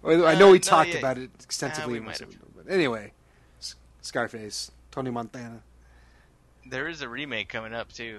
[0.02, 0.98] Well, I know Uh, we talked yeah.
[0.98, 1.92] about it extensively.
[1.92, 2.28] We in might this have.
[2.28, 3.12] episode, But anyway,
[4.02, 5.62] Scarface, Tony Montana.
[6.68, 8.18] There is a remake coming up too.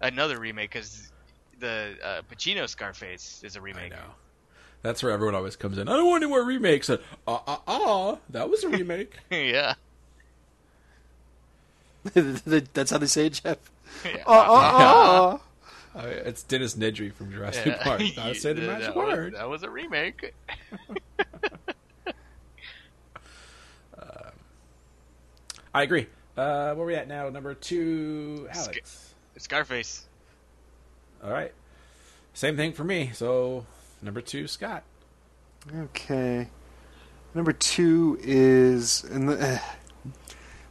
[0.00, 1.12] Another remake because
[1.58, 3.90] the uh, Pacino Scarface is a remake.
[3.90, 3.98] know.
[4.84, 5.88] That's where everyone always comes in.
[5.88, 6.90] I don't want any more remakes.
[6.90, 9.14] Uh, uh, uh, uh, that was a remake.
[9.30, 9.74] yeah.
[12.12, 13.56] That's how they say it, Jeff.
[14.04, 14.22] Yeah.
[14.26, 15.38] Uh, uh, uh.
[15.96, 17.80] Uh, it's Dennis Nedry from Jurassic Yeah.
[17.84, 18.00] Park.
[18.18, 19.34] I say the That- magic that was- word.
[19.36, 20.34] that was a remake.
[25.72, 26.06] I agree.
[26.36, 27.28] Uh, where are we at now?
[27.30, 29.14] Number two, Alex.
[29.38, 30.04] Scarface.
[31.22, 31.52] All right.
[32.32, 33.10] Same thing for me.
[33.14, 33.66] So,
[34.04, 34.84] number two, Scott.
[35.76, 36.48] Okay.
[37.34, 39.58] Number two is and the, uh,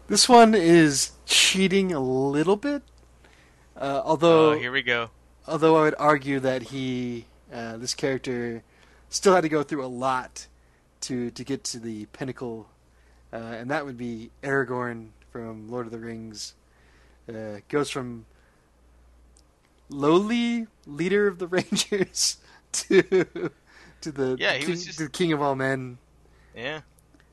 [0.08, 2.84] this one is cheating a little bit.
[3.76, 5.10] Uh, although Oh, here we go.
[5.48, 8.64] although I would argue that he uh, this character
[9.10, 10.48] still had to go through a lot
[11.02, 12.70] to to get to the pinnacle,
[13.34, 16.54] uh, and that would be Aragorn from Lord of the Rings.
[17.28, 18.26] Uh, goes from
[19.90, 22.38] lowly leader of the Rangers
[22.90, 23.52] to
[24.02, 25.98] to the, Yeah, he king, was just- the king of all men.
[26.56, 26.82] Yeah.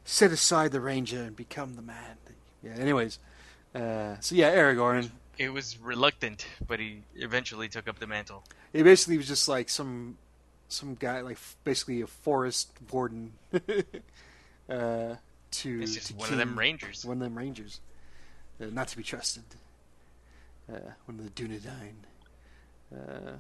[0.05, 2.17] Set aside the ranger and become the man.
[2.63, 2.73] Yeah.
[2.73, 3.19] Anyways,
[3.75, 5.11] uh, so yeah, Aragorn.
[5.39, 8.45] It was reluctant, but he eventually took up the mantle.
[8.73, 10.19] He basically was just like some
[10.69, 13.33] some guy, like basically a forest warden,
[14.69, 15.15] uh,
[15.51, 17.05] to It's just to one of them rangers.
[17.05, 17.81] one of them rangers,
[18.61, 19.45] uh, not to be trusted.
[20.73, 21.95] Uh, one of the Dunedain.
[22.95, 23.33] Uh,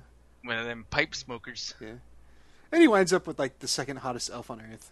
[0.42, 1.74] One of them pipe smokers.
[1.80, 1.94] yeah,
[2.72, 4.90] and he winds up with like the second hottest elf on Earth.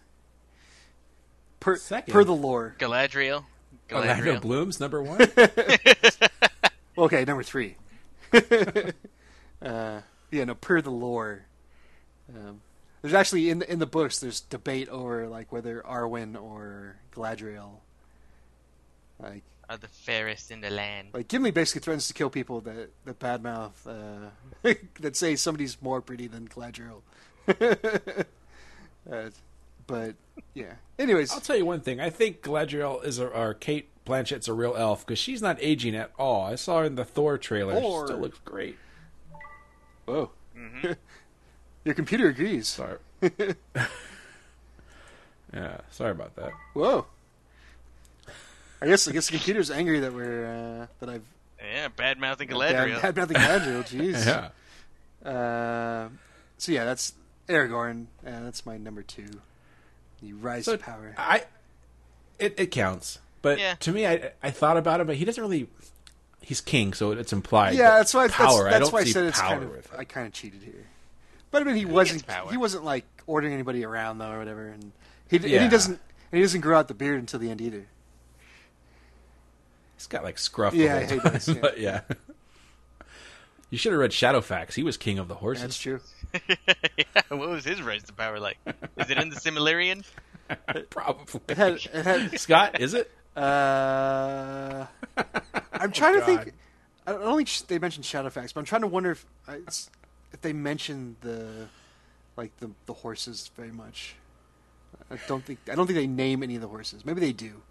[1.59, 2.13] Per Second?
[2.13, 2.75] per the lore.
[2.79, 3.45] Galadriel.
[3.91, 4.41] Orlando Galadriel.
[4.41, 5.19] Bloom's number one.
[6.97, 7.77] Okay, number three.
[8.33, 11.45] uh, yeah, no, per the lore.
[12.35, 12.59] Um,
[13.01, 17.69] there's actually in the, in the books there's debate over like whether Arwen or Galadriel.
[19.17, 21.09] Like Are the fairest in the land.
[21.13, 26.01] like Gimli basically threatens to kill people that that badmouth uh, that say somebody's more
[26.01, 27.01] pretty than Galadriel.
[29.11, 29.29] uh,
[29.85, 30.15] but
[30.55, 30.73] yeah.
[30.97, 31.99] Anyways, I'll tell you one thing.
[31.99, 35.95] I think Galadriel is a, or Cate Blanchett's a real elf because she's not aging
[35.95, 36.45] at all.
[36.45, 37.79] I saw her in the Thor trailer.
[37.79, 38.01] Thor.
[38.01, 38.75] She still looks great.
[40.05, 40.93] whoa, Mm-hmm.
[41.85, 42.67] your computer agrees.
[42.67, 42.97] Sorry.
[45.53, 46.51] yeah, sorry about that.
[46.73, 47.05] Whoa.
[48.81, 51.23] I guess I guess the computer's angry that we're uh, that I've
[51.61, 53.01] Yeah, bad mouthing Galadriel.
[53.01, 53.83] Bad, bad mouthing Galadriel.
[53.89, 54.25] Jeez.
[54.25, 55.29] Yeah.
[55.29, 56.09] Uh,
[56.57, 57.13] so yeah, that's
[57.47, 58.05] Aragorn.
[58.25, 59.27] Uh, that's my number two.
[60.21, 61.13] The rise So to power.
[61.17, 61.43] I,
[62.37, 63.19] it, it counts.
[63.41, 63.75] But Yeah.
[63.75, 65.67] to me, I I thought about it, but he doesn't really.
[66.41, 67.75] He's king, so it's implied.
[67.75, 68.27] yeah, that's why.
[68.27, 68.63] power.
[68.63, 69.91] That's, that's I don't why I said it's power kind of.
[69.97, 70.85] I kind of cheated here.
[71.51, 72.25] But I mean, he wasn't.
[72.25, 72.49] power.
[72.49, 74.67] He wasn't like ordering anybody around though, or whatever.
[74.67, 74.91] And
[75.29, 75.99] he and he doesn't.
[76.31, 77.85] And he doesn't grow out the beard until the end either.
[79.99, 80.73] He's got like scruff.
[80.73, 81.53] Yeah, the he does, yeah.
[81.61, 82.01] but yeah.
[83.69, 84.75] You should have read Shadowfax.
[84.75, 85.61] He was king of the horses.
[85.63, 85.99] That's true.
[86.97, 88.57] yeah, what was his rise to power like?
[88.95, 90.05] Is it in the Silmarillion?
[90.89, 91.41] Probably.
[91.49, 91.73] It had.
[91.73, 92.39] It had.
[92.39, 93.11] Scott, is it?
[93.35, 94.85] Uh,
[95.73, 96.53] I'm trying to think.
[97.05, 99.89] I don't think they mentioned Shadowfax, but I'm trying to wonder if it's,
[100.31, 101.67] if they mentioned the
[102.37, 104.15] like the the horses very much.
[105.11, 107.05] I don't think I don't think they name any of the horses.
[107.05, 107.61] Maybe they do.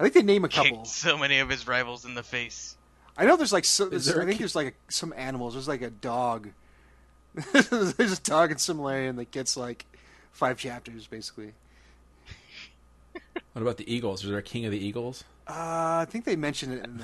[0.00, 0.78] I think they name a couple.
[0.78, 2.76] Kicked so many of his rivals in the face.
[3.18, 5.12] I know there's like so, Is there's, there I a think there's like a, some
[5.14, 5.52] animals.
[5.52, 6.48] There's like a dog.
[7.52, 9.84] there's a dog in Silmarillion that gets like
[10.32, 11.52] five chapters basically.
[13.52, 14.24] What about the Eagles?
[14.24, 15.24] Is there a king of the Eagles?
[15.46, 15.52] Uh,
[16.02, 16.98] I think they mentioned it in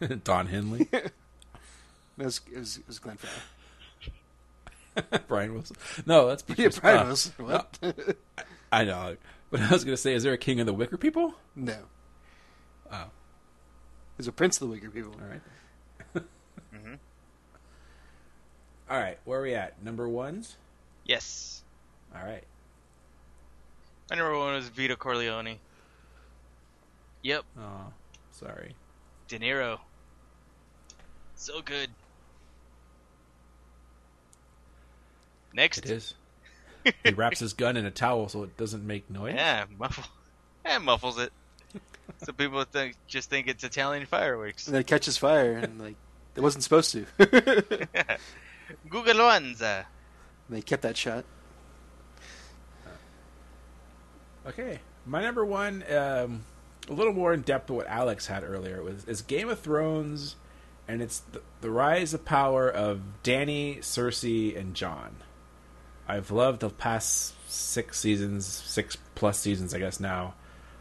[0.00, 0.16] there.
[0.24, 1.12] Don Henley, It
[2.16, 3.30] was, it was, it was Glenn Frey.
[5.26, 5.76] Brian Wilson.
[6.06, 6.78] No, that's Yeah, Beatrice.
[6.78, 7.32] Brian uh, Wilson.
[7.38, 7.78] What?
[8.72, 9.16] I know,
[9.50, 11.34] but I was going to say, is there a king of the Wicker people?
[11.56, 11.76] no.
[12.96, 13.04] Oh,
[14.16, 15.12] There's a prince of the Wicker people.
[15.20, 15.40] all right.
[16.74, 16.94] Mm-hmm.
[18.90, 19.80] All right, where are we at?
[19.82, 20.56] Number ones.
[21.04, 21.62] Yes.
[22.14, 22.42] All right.
[24.10, 25.58] My number one was Vito Corleone.
[27.22, 27.92] Yep, Oh,
[28.32, 28.74] sorry.
[29.28, 29.78] De Niro.
[31.36, 31.88] So good.
[35.52, 35.78] Next.
[35.78, 36.14] It is.
[37.04, 39.34] he wraps his gun in a towel so it doesn't make noise.
[39.38, 40.04] Yeah, muffle.
[40.66, 41.32] Yeah, muffles it.
[42.22, 44.68] so people think just think it's Italian fireworks.
[44.68, 45.96] And it catches fire, and like
[46.36, 47.06] it wasn't supposed to.
[48.88, 49.86] Gugaluanza.
[50.48, 51.24] they kept that shot.
[54.46, 56.44] Okay, my number one, um,
[56.88, 60.36] a little more in depth to what Alex had earlier, was is Game of Thrones,
[60.86, 65.16] and it's the, the rise of power of Dany, Cersei, and Jon.
[66.06, 70.34] I've loved the past six seasons, six plus seasons, I guess now,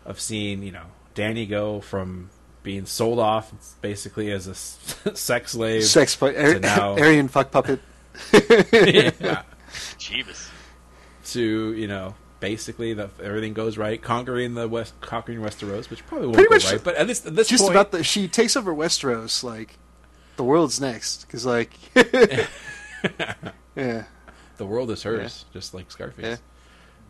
[0.06, 2.30] of seeing you know Dany go from
[2.64, 3.52] being sold off
[3.82, 4.56] basically as a
[5.16, 5.84] sex slave.
[5.84, 7.80] Sex, pu- Ar- So now- Aryan fuck puppet.
[8.34, 9.44] yeah.
[9.98, 10.50] Jeebus.
[11.26, 16.28] to you know basically the everything goes right, conquering the west, conquering Westeros, which probably
[16.28, 16.84] won't Pretty go much right.
[16.84, 19.44] But at least at this Just point, about the she takes over Westeros.
[19.44, 19.78] Like
[20.36, 21.72] the world's next, because like
[23.76, 24.04] yeah,
[24.58, 26.40] the world is hers, just like Scarface.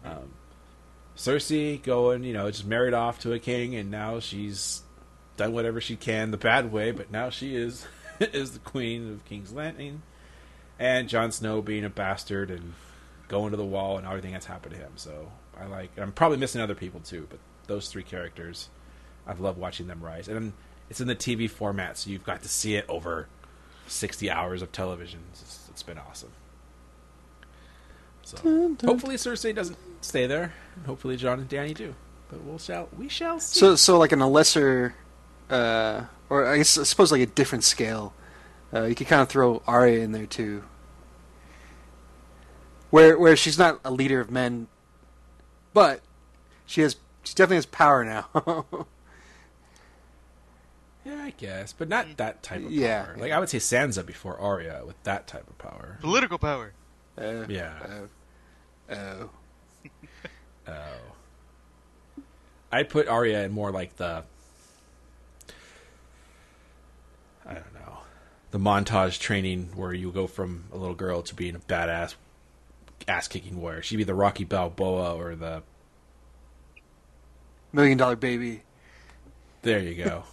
[0.06, 0.32] Um,
[1.16, 4.82] Cersei going, you know, just married off to a king, and now she's
[5.38, 7.86] done whatever she can the bad way, but now she is
[8.20, 10.02] is the queen of King's Landing,
[10.80, 12.74] and Jon Snow being a bastard and
[13.28, 14.92] going to the wall and everything that's happened to him.
[14.96, 15.92] So I like.
[15.98, 18.70] I'm probably missing other people too, but those three characters,
[19.28, 20.54] I've loved watching them rise, and
[20.90, 23.28] it's in the TV format, so you've got to see it over
[23.88, 25.20] sixty hours of television.
[25.32, 26.32] It's, it's been awesome.
[28.24, 28.38] So
[28.86, 30.54] hopefully Cersei doesn't stay there.
[30.76, 31.96] and Hopefully Jon and Dany do.
[32.30, 33.60] But we'll shall we shall see.
[33.60, 34.96] So, so like in a lesser,
[35.50, 38.14] uh, or I guess I suppose like a different scale,
[38.74, 40.64] uh, you could kind of throw Arya in there too.
[42.90, 44.68] Where, where she's not a leader of men,
[45.74, 46.02] but
[46.68, 48.28] she has, she definitely has power now.
[51.04, 53.04] yeah, I guess, but not that type of Yeah.
[53.06, 53.16] power.
[53.18, 55.98] Like I would say Sansa before Arya with that type of power.
[56.02, 56.74] Political power.
[57.18, 57.74] uh, Yeah.
[58.90, 59.30] Uh, oh.
[60.68, 62.22] Oh.
[62.72, 64.24] I put Arya in more like the
[67.46, 67.98] I don't know.
[68.52, 72.16] The montage training where you go from a little girl to being a badass
[73.08, 73.82] ass kicking warrior.
[73.82, 75.64] She'd be the Rocky Balboa or the
[77.74, 78.62] Million Dollar Baby.
[79.64, 80.24] there you go.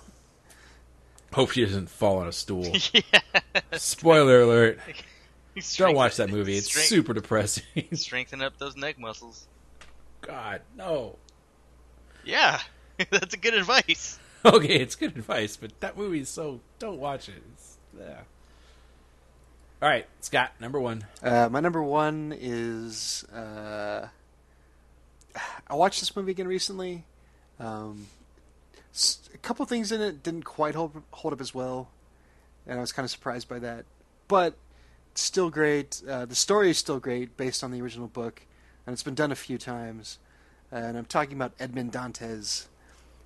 [1.33, 2.73] Hope she doesn't fall on a stool.
[2.93, 3.21] yeah.
[3.73, 4.79] Spoiler alert.
[5.77, 6.57] Don't watch that movie.
[6.57, 7.65] It's strength- super depressing.
[7.93, 9.47] Strengthen up those neck muscles.
[10.23, 11.17] God, no.
[12.25, 12.61] Yeah,
[13.11, 14.19] that's a good advice.
[14.45, 17.43] Okay, it's good advice, but that movie is so don't watch it.
[17.55, 18.21] It's, yeah.
[19.83, 21.05] All right, Scott, number one.
[21.23, 24.09] Uh, my number one is uh,
[25.69, 27.05] I watched this movie again recently.
[27.59, 28.07] Um,
[28.95, 31.89] s- a couple things in it didn't quite hold hold up as well,
[32.67, 33.85] and I was kind of surprised by that.
[34.29, 34.57] But it's
[35.15, 36.03] still great.
[36.09, 38.43] Uh, the story is still great based on the original book,
[38.87, 40.19] and it's been done a few times.
[40.73, 42.69] And I'm talking about Edmond Dantes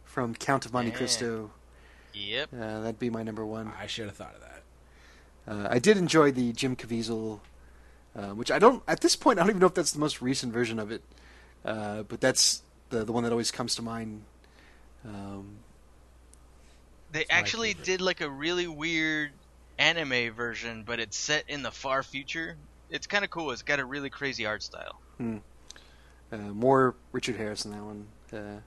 [0.05, 0.97] from Count of Monte Yeah.
[0.97, 1.51] Cristo.
[2.14, 2.49] Yep.
[2.55, 3.72] Uh, that'd be my number one.
[3.78, 4.62] I should have thought of that.
[5.47, 7.41] Uh, I did enjoy the Jim Caviezel,
[8.16, 10.22] uh, which I don't at this point I don't even know if that's the most
[10.22, 11.03] recent version of it,
[11.64, 14.22] uh, but that's the the one that always comes to mind.
[15.05, 15.57] Um,
[17.12, 19.32] They actually did like a really weird
[19.79, 22.57] anime version, but it's set in the far future.
[22.91, 23.51] It's kind of cool.
[23.51, 25.01] It's got a really crazy art style.
[25.20, 28.07] uh, more Richard Harris in that one.
[28.33, 28.61] Uh,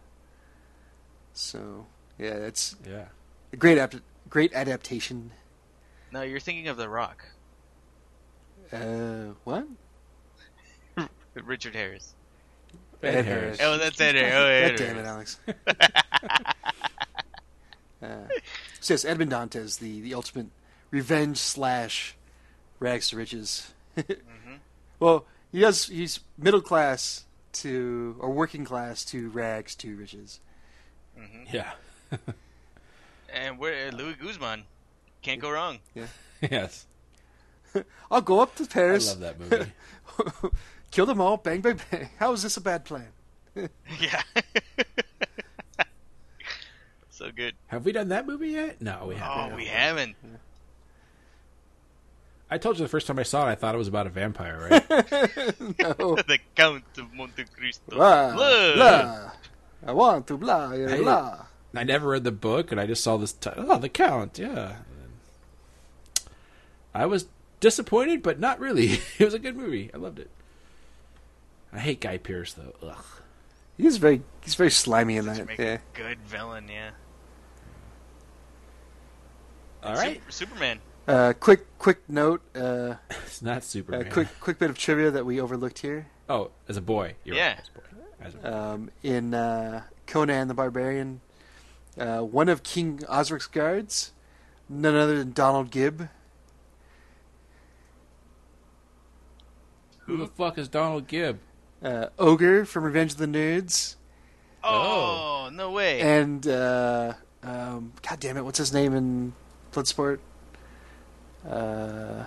[1.33, 1.85] so
[2.17, 3.05] yeah, it's Yeah.
[3.53, 3.95] a great ap-
[4.29, 5.31] great adaptation.
[6.11, 7.25] No, you're thinking of The Rock,
[8.71, 9.67] Uh, what?
[11.35, 12.13] Richard Harris.
[13.03, 13.57] Ed Ed Harris.
[13.61, 14.33] Oh, that's Ed Harris.
[14.35, 15.39] Oh, Ed God damn it, Alex.
[18.01, 18.27] uh,
[18.79, 20.47] so yes, Edmond Dantes, the the ultimate
[20.91, 22.15] revenge slash
[22.79, 23.73] rags to riches.
[23.97, 24.59] Mhm.
[24.99, 25.87] Well, he does.
[25.87, 30.39] He's middle class to or working class to rags to riches.
[31.17, 31.51] Mhm.
[31.53, 31.71] Yeah.
[33.33, 34.63] And we're Luis Guzman.
[35.21, 35.79] Can't go wrong.
[35.93, 36.07] Yeah.
[36.41, 36.85] yes.
[38.09, 39.09] I'll go up to Paris.
[39.09, 39.71] I love that movie.
[40.91, 42.09] kill them all, bang bang bang.
[42.19, 43.09] How is this a bad plan?
[43.99, 44.21] Yeah.
[47.09, 47.55] so good.
[47.67, 48.81] have we done that movie yet?
[48.81, 49.53] No, we Oh, haven't.
[49.53, 50.15] Oh, we haven't.
[52.49, 54.09] I told you the first time I saw it, I thought it was about a
[54.09, 54.89] vampire, right?
[54.89, 56.15] no.
[56.27, 57.81] the Count of Monte Cristo.
[57.95, 58.75] blah, Look.
[58.75, 59.31] blah.
[59.85, 61.01] I want to blah yeah, Hey.
[61.01, 61.45] blah.
[61.75, 63.33] I never read the book, and I just saw this.
[63.33, 64.77] T- oh, the Count, yeah.
[66.93, 67.27] I was
[67.59, 68.93] disappointed, but not really.
[69.19, 69.91] it was a good movie.
[69.93, 70.29] I loved it.
[71.73, 72.73] I hate Guy Pearce though.
[72.81, 73.05] Ugh.
[73.77, 75.45] He's very he's very slimy in that.
[75.45, 75.77] make Yeah.
[75.93, 76.91] a good villain, yeah.
[79.83, 80.79] All Sup- right, Superman.
[81.07, 82.41] Uh, quick quick note.
[82.55, 82.95] Uh,
[83.25, 84.11] it's not a Superman.
[84.11, 86.07] quick quick bit of trivia that we overlooked here.
[86.29, 87.47] Oh, as a boy, you're Yeah.
[87.55, 87.59] right.
[87.59, 87.81] As a boy.
[88.19, 88.49] As a boy.
[88.53, 91.21] um, in uh, Conan the Barbarian.
[91.97, 94.11] Uh, one of King Osric's guards,
[94.69, 96.09] none other than Donald Gibb.
[100.01, 101.39] Who the fuck is Donald Gibb?
[101.83, 103.95] Uh, Ogre from Revenge of the Nerds,
[104.63, 106.01] Oh, no way.
[106.01, 109.33] and uh, um, God damn it, what's his name in
[109.71, 110.19] Bloodsport?
[111.47, 112.25] Uh,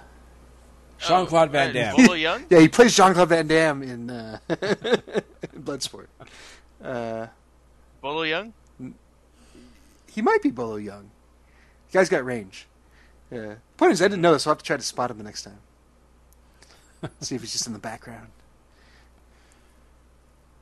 [0.99, 1.97] Jean Claude Oh, Van uh, Damme.
[1.97, 2.45] Bolo Yeung?
[2.51, 4.57] yeah, he plays Jean Claude Van Damme in, uh, in
[5.62, 6.07] Bloodsport.
[6.83, 7.27] Uh,
[8.01, 8.53] Bolo Yeung?
[10.12, 11.05] he might be Bolo Yeung.
[11.91, 12.66] The guy's got range.
[13.31, 13.55] Yeah.
[13.77, 15.25] Point is, I didn't know this, so I'll have to try to spot him the
[15.25, 15.59] next time.
[17.21, 18.29] See if he's just in the background.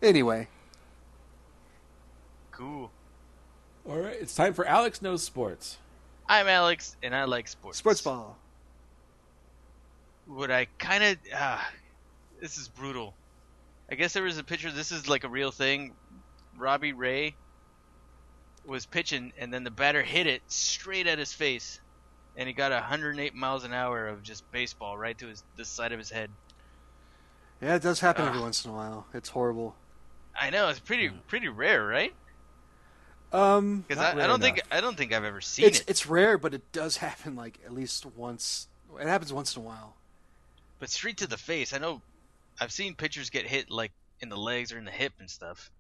[0.03, 0.49] Anyway,
[2.53, 2.91] Cool.
[3.89, 5.79] All right, it's time for Alex knows sports.
[6.29, 7.79] I'm Alex, and I like sports.
[7.79, 8.37] sports ball.
[10.29, 11.17] Would I kind of.
[11.35, 11.69] Ah,
[12.41, 13.15] this is brutal.
[13.91, 14.71] I guess there was a picture.
[14.71, 15.93] This is like a real thing.
[16.57, 17.35] Robbie Ray
[18.67, 21.81] was pitching, and then the batter hit it straight at his face,
[22.37, 25.93] and he got 108 miles an hour of just baseball right to his the side
[25.93, 26.31] of his head.
[27.63, 28.43] Yeah, it does happen every Ah.
[28.43, 29.07] once in a while.
[29.15, 29.75] It's horrible.
[30.39, 32.13] I know it's pretty pretty rare, right?
[33.33, 34.61] Um, Because I, I don't think.
[34.71, 35.89] I don't think I've ever seen it's it.
[35.91, 38.69] it's rare, but it does happen like at least once.
[39.01, 39.95] It happens once in a while.
[40.79, 41.73] But straight to the face.
[41.73, 42.01] I know
[42.61, 45.71] I've seen pitchers get hit like in the legs or in the hip and stuff.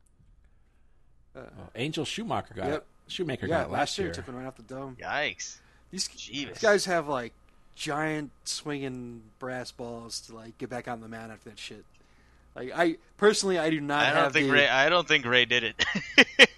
[1.34, 1.46] Well,
[1.76, 2.76] Angel Shoemaker got Yep.
[2.78, 2.84] it.
[3.12, 4.12] Shoemaker yeah, got it last year.
[4.12, 4.96] took one right off the dome.
[5.00, 5.58] Yikes!
[5.90, 7.32] These, these guys have like
[7.74, 11.84] giant swinging brass balls to like get back on the mound after that shit.
[12.56, 14.52] Like I personally, I do not I don't have think the.
[14.52, 14.68] Ray.
[14.68, 15.84] I don't think Ray did it.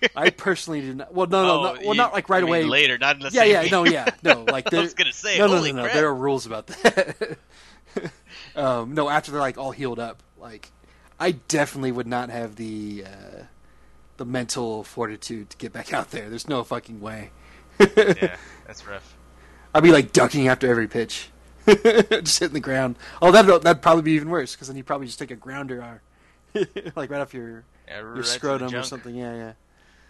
[0.17, 1.13] I personally did not.
[1.15, 2.65] Well, no, no, Oh, no well, you- not like right away.
[2.65, 3.71] Later, not in the yeah, same yeah, game.
[3.71, 4.45] no, yeah, no.
[4.45, 5.83] Like I was gonna say, no, no, no, no.
[5.83, 5.95] crap.
[5.95, 7.39] There are rules about that.
[8.57, 10.71] um, no, after they're like all healed up, like
[11.19, 13.43] I definitely would not have the uh,
[14.17, 16.29] the mental fortitude to get back out there.
[16.29, 17.31] There's no fucking way.
[17.79, 18.37] yeah,
[18.67, 19.17] that's rough.
[19.75, 21.31] I'd be like ducking after every pitch,
[21.67, 22.97] just hitting the ground.
[23.23, 25.81] Oh, that that'd probably be even worse because then you probably just take a grounder,
[26.55, 29.15] or like right off your Yeah, right to the scrotum or something.
[29.15, 29.53] Yeah, yeah.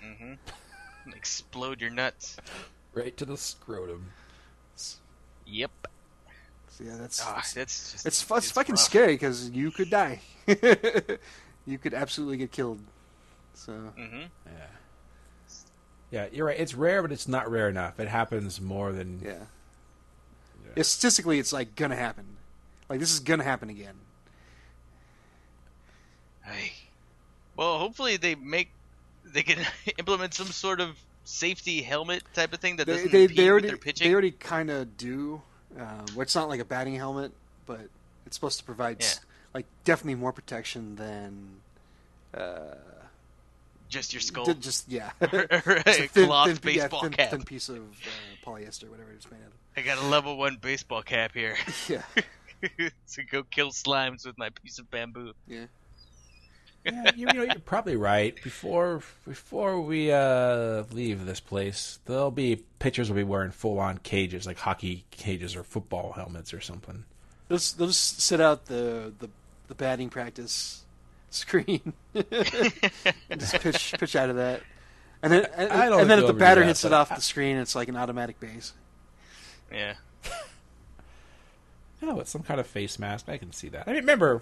[0.05, 1.13] Mm-hmm.
[1.15, 2.39] Explode your nuts.
[2.95, 4.13] Right to the scrotum.
[5.47, 5.89] Yep.
[6.81, 8.07] So yeah, that's Ah, it's, that's just.
[8.07, 8.81] it's, fu- it's fucking rough.
[8.85, 10.21] scary because you could die.
[11.67, 12.81] you could absolutely get killed.
[13.55, 14.21] So Mm-hmm.
[14.47, 14.53] Yeah.
[16.13, 16.59] Yeah, you're right.
[16.59, 18.01] It's rare, but it's not rare enough.
[18.01, 19.35] It happens more than yeah.
[20.77, 22.25] yeah, statistically, it's like gonna happen.
[22.89, 23.95] Like this is gonna happen again.
[26.43, 26.73] Hey.
[27.57, 28.71] Well, hopefully they make
[29.25, 29.65] they can
[29.99, 33.43] implement some sort of safety helmet type of thing that They doesn't they, impede they
[33.45, 34.09] with already their pitching.
[34.09, 35.43] they already kind of do.
[35.79, 37.33] Um, where it's not like a batting helmet,
[37.67, 37.81] but
[38.27, 39.21] it's supposed to provide s-
[39.55, 41.49] like definitely more protection than
[42.35, 42.75] uh,
[43.89, 44.47] Just your skull.
[44.47, 45.11] ju- just yeah.
[45.21, 47.31] Just a thin, cloth thin, yeah, baseball thin, cap.
[47.31, 49.53] thin piece of uh, polyester, whatever it's made out of.
[49.77, 51.57] I got a level one baseball cap here
[51.89, 52.03] Yeah,
[53.13, 55.33] to go kill slimes with my piece of bamboo.
[55.47, 55.67] yeah.
[56.85, 58.41] Yeah, you, you know, you're probably right.
[58.43, 63.99] Before before we uh, leave this place, there'll be pitchers will be wearing full on
[63.99, 67.05] cages, like hockey cages or football helmets or something.
[67.49, 69.29] They'll just, they'll just sit out the the,
[69.69, 70.85] the batting practice
[71.31, 72.25] screen and
[73.39, 74.63] just pitch pitch out of that.
[75.23, 77.17] And then and, I don't and then if the batter that, hits it off I-
[77.17, 78.73] the screen, it's like an automatic base.
[79.71, 79.95] Yeah.
[82.03, 83.85] Yeah, it's some kind of face mask, I can see that.
[83.87, 84.41] I mean, remember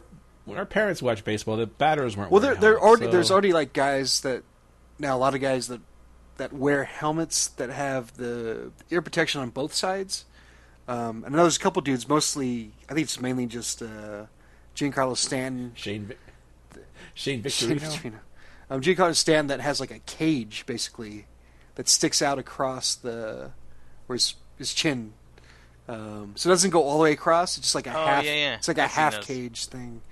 [0.49, 2.31] when our parents watched baseball, the batters weren't.
[2.31, 4.43] Well, there wearing there helmets, already so- there's already like guys that
[4.99, 5.81] now a lot of guys that
[6.39, 10.25] that wear helmets that have the ear protection on both sides.
[10.87, 14.25] Um, and I know there's a couple dudes, mostly I think it's mainly just uh,
[14.75, 16.19] Giancarlo Stanton, Shane Vic-
[17.15, 17.81] Shane Shane Victorino.
[17.81, 18.19] Victorino.
[18.71, 21.27] Um, Giancarlo Stanton that has like a cage basically
[21.75, 23.51] that sticks out across the
[24.07, 25.13] where his, his chin.
[25.89, 27.57] Um, so it doesn't go all the way across.
[27.57, 28.25] It's just like a Oh, half.
[28.25, 28.55] yeah, yeah.
[28.57, 29.25] It's like a I've seen half those.
[29.27, 30.03] cage thing.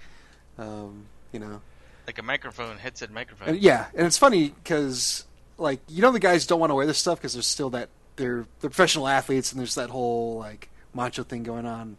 [0.59, 1.61] Um, you know.
[2.07, 3.49] Like a microphone, headset microphone.
[3.49, 5.25] And, yeah, and it's funny because
[5.59, 7.89] like you know the guys don't want to wear this stuff because there's still that
[8.17, 11.97] they're they're professional athletes and there's that whole like macho thing going on.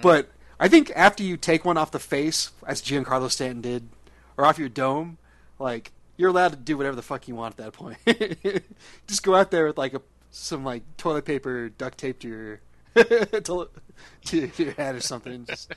[0.00, 0.30] But
[0.60, 3.88] I think after you take one off the face, as Giancarlo Stanton did,
[4.36, 5.18] or off your dome,
[5.58, 7.98] like you're allowed to do whatever the fuck you want at that point.
[9.06, 12.60] Just go out there with like a some like toilet paper duct tape to your
[12.96, 13.68] to,
[14.24, 15.44] to your head or something.
[15.46, 15.72] Just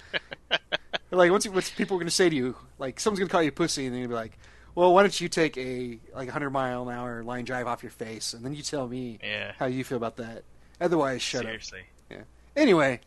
[1.11, 2.55] like what's what's people going to say to you?
[2.79, 4.37] Like someone's going to call you a pussy, and they're going to be like,
[4.75, 7.91] "Well, why don't you take a like 100 mile an hour line drive off your
[7.91, 9.53] face, and then you tell me Yeah.
[9.57, 10.43] how you feel about that."
[10.81, 11.79] Otherwise, shut Seriously.
[11.79, 11.85] up.
[12.17, 12.21] Yeah.
[12.61, 12.99] Anyway,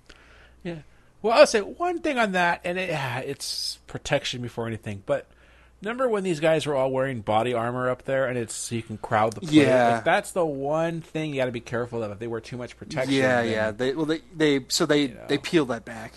[0.64, 0.78] Yeah.
[1.20, 5.02] Well, I'll say one thing on that, and it, ah, it's protection before anything.
[5.04, 5.26] But
[5.82, 8.82] remember when these guys were all wearing body armor up there, and it's so you
[8.82, 9.52] can crowd the plate?
[9.52, 9.94] Yeah.
[9.94, 12.10] Like, that's the one thing you got to be careful of.
[12.12, 13.70] If they wear too much protection, yeah, then yeah.
[13.70, 15.24] They well, they they so they know.
[15.28, 16.12] they peel that back.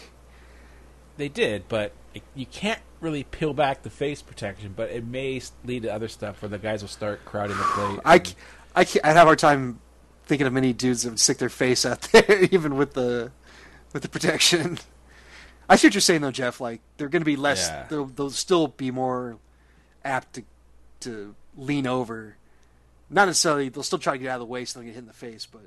[1.18, 4.74] they did, but it, you can't really peel back the face protection.
[4.76, 8.00] But it may lead to other stuff where the guys will start crowding the plate.
[8.06, 8.36] I, and-
[8.76, 9.80] I, I have a hard time
[10.26, 13.32] thinking of many dudes that would stick their face out there, even with the
[13.94, 14.80] with the protection.
[15.70, 16.60] I see what you're saying though, Jeff.
[16.60, 17.68] Like they're going to be less.
[17.70, 17.86] Yeah.
[17.90, 19.38] They'll, they'll still be more
[20.04, 20.44] apt to
[21.02, 22.38] to lean over.
[23.10, 23.70] Not necessarily.
[23.70, 25.08] They'll still try to get out of the way so they don't get hit in
[25.08, 25.46] the face.
[25.46, 25.64] But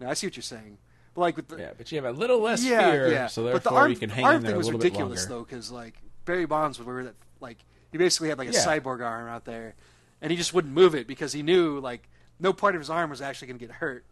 [0.00, 0.78] no, I see what you're saying.
[1.14, 3.26] But like with the yeah, but you have a little less yeah, fear, yeah.
[3.28, 4.80] so but therefore the arm, you can hang arm in there thing a was little
[4.80, 5.94] ridiculous though, because like
[6.24, 7.14] Barry Bonds would wear that.
[7.40, 7.58] Like
[7.92, 8.64] he basically had like a Yeah.
[8.64, 9.74] cyborg arm out there,
[10.20, 12.08] and he just wouldn't move it because he knew like
[12.40, 14.04] no part of his arm was actually going to get hurt.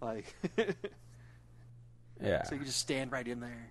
[0.00, 0.34] Like
[2.22, 3.70] Yeah, so you could just stand right in there.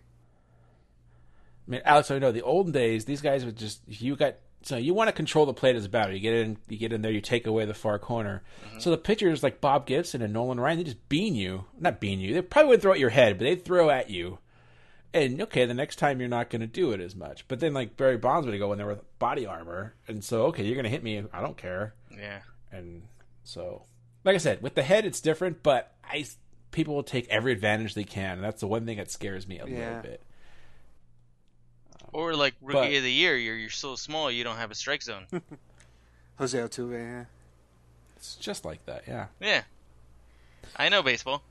[1.67, 3.05] I mean, Alex, I know the olden days.
[3.05, 4.35] These guys would just you got
[4.67, 6.11] so you want to control the plate as a batter.
[6.13, 8.43] You get in, you get in there, you take away the far corner.
[8.67, 8.79] Mm-hmm.
[8.79, 12.19] So the pitchers like Bob Gibson and Nolan Ryan, they just bean you, not bean
[12.19, 12.33] you.
[12.33, 14.39] They probably wouldn't throw at your head, but they'd throw at you.
[15.13, 17.47] And okay, the next time you're not going to do it as much.
[17.47, 20.63] But then like Barry Bonds would go in there with body armor, and so okay,
[20.65, 21.23] you're going to hit me.
[21.31, 21.95] I don't care.
[22.15, 22.39] Yeah.
[22.71, 23.03] And
[23.45, 23.83] so,
[24.25, 25.63] like I said, with the head, it's different.
[25.63, 26.25] But I
[26.71, 29.59] people will take every advantage they can, and that's the one thing that scares me
[29.59, 29.77] a Yeah.
[29.87, 30.23] little bit.
[32.13, 34.75] Or like rookie But- of the year, you're you're so small you don't have a
[34.75, 35.25] strike zone.
[36.37, 36.93] Jose Altuve.
[36.93, 37.25] Yeah.
[38.15, 39.27] It's just like that, yeah.
[39.39, 39.61] yeah,
[40.75, 41.43] I know baseball.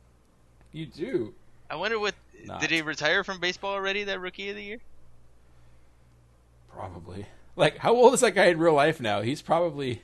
[0.72, 1.32] You do.
[1.70, 2.60] I wonder what Not.
[2.60, 4.02] did he retire from baseball already?
[4.04, 4.78] That rookie of the year?
[6.72, 7.26] Probably.
[7.54, 9.22] Like, how old is that guy in real life now?
[9.22, 10.02] He's probably.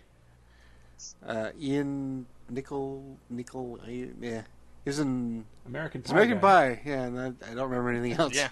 [1.27, 3.79] Uh, Ian Nickel Nickel.
[3.87, 4.43] Yeah.
[4.85, 6.13] He was in American Pie.
[6.13, 6.41] American guy.
[6.41, 6.81] Pie.
[6.85, 8.35] Yeah, and I, I don't remember anything else.
[8.35, 8.49] Yeah.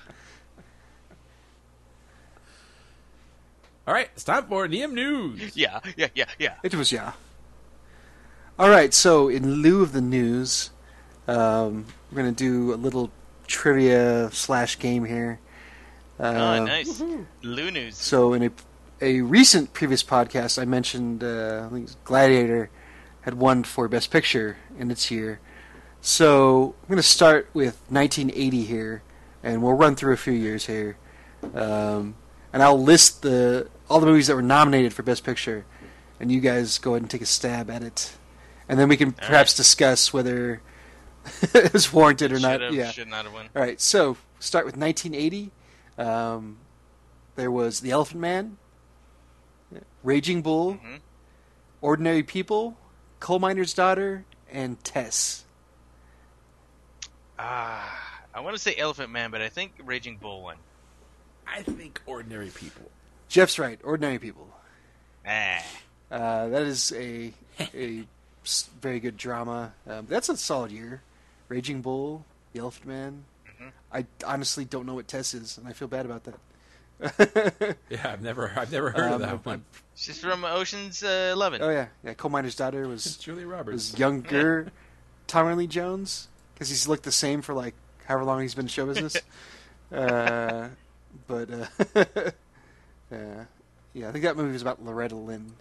[3.91, 5.51] All right, it's time for Neum News.
[5.57, 6.55] Yeah, yeah, yeah, yeah.
[6.63, 7.15] It was yeah.
[8.57, 10.71] All right, so in lieu of the news,
[11.27, 13.11] um, we're gonna do a little
[13.49, 15.41] trivia slash game here.
[16.21, 17.03] Oh, Um, nice.
[17.43, 17.97] Lou news.
[17.97, 18.51] So in a
[19.01, 22.71] a recent previous podcast, I mentioned uh, I think Gladiator
[23.23, 25.41] had won for Best Picture in its year.
[26.01, 29.03] So I'm going to start with 1980 here,
[29.43, 30.97] and we'll run through a few years here,
[31.57, 32.15] um,
[32.53, 35.67] and I'll list the all the movies that were nominated for Best Picture,
[36.19, 38.17] and you guys go ahead and take a stab at it,
[38.69, 40.63] and then we can perhaps discuss whether
[41.43, 42.61] it was warranted or Should not.
[42.61, 42.91] have, yeah.
[42.91, 43.49] should not have won.
[43.55, 45.51] All right, so start with 1980.
[45.99, 46.59] Um,
[47.37, 48.57] there was The Elephant Man,
[50.03, 51.01] Raging Bull, Mhm.
[51.83, 52.77] Ordinary People,
[53.19, 55.45] Coal Miner's Daughter, and Tess.
[57.39, 60.57] Ah, I want to say Elephant Man, but I think Raging Bull won.
[61.47, 62.91] I think ordinary people.
[63.31, 64.49] Jeff's right, Ordinary People.
[65.27, 65.63] Ah,
[66.11, 67.33] Uh, that is a
[68.83, 69.73] very good drama.
[69.89, 71.03] Um, that's a solid year.
[71.49, 73.25] Raging Bull, The Elephant Man.
[73.49, 73.71] Mhm.
[73.93, 77.77] I honestly don't know what Tess is, and I feel bad about that.
[77.89, 79.65] Yeah, I've never, I've never heard Um, of that one.
[79.95, 81.63] she's from Ocean's uh, Eleven.
[81.63, 82.15] oh yeah, yeah.
[82.15, 83.93] Coal Miner's Daughter was Julia Roberts.
[83.93, 84.71] was younger
[85.29, 87.75] Tommy Lee Jones because he's looked the same for like
[88.07, 89.17] however long he's been in show business.
[89.93, 90.69] uh,
[91.27, 91.49] but
[93.13, 93.45] uh, uh,
[93.93, 95.53] yeah, I think that movie was about Loretta Lynn.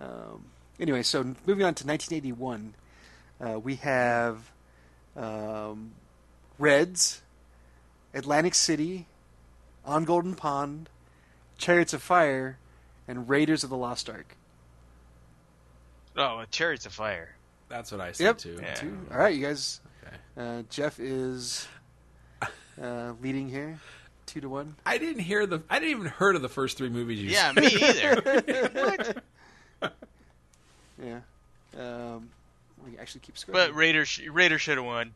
[0.00, 0.44] Um,
[0.78, 2.74] anyway, so moving on to 1981,
[3.40, 4.50] uh, we have
[5.16, 5.92] um,
[6.58, 7.22] Reds,
[8.14, 9.06] Atlantic City,
[9.84, 10.88] On Golden Pond,
[11.58, 12.58] Chariots of Fire,
[13.08, 14.36] and Raiders of the Lost Ark.
[16.16, 17.34] Oh, Chariots of Fire.
[17.68, 18.38] That's what I said Yep.
[18.38, 18.58] too.
[18.60, 18.74] Yeah.
[18.74, 18.98] Two.
[19.10, 19.80] All right, you guys.
[20.06, 20.16] Okay.
[20.36, 21.68] Uh, Jeff is
[22.82, 23.78] uh, leading here,
[24.30, 24.76] two to one.
[24.86, 25.60] I didn't hear the.
[25.68, 27.56] I didn't even heard of the first three movies you Yeah, said.
[27.56, 29.22] me either.
[31.02, 31.20] Yeah.
[31.78, 32.28] Um,
[32.84, 33.54] we actually keep scoring.
[33.68, 35.12] but Raiders, Raiders should have won.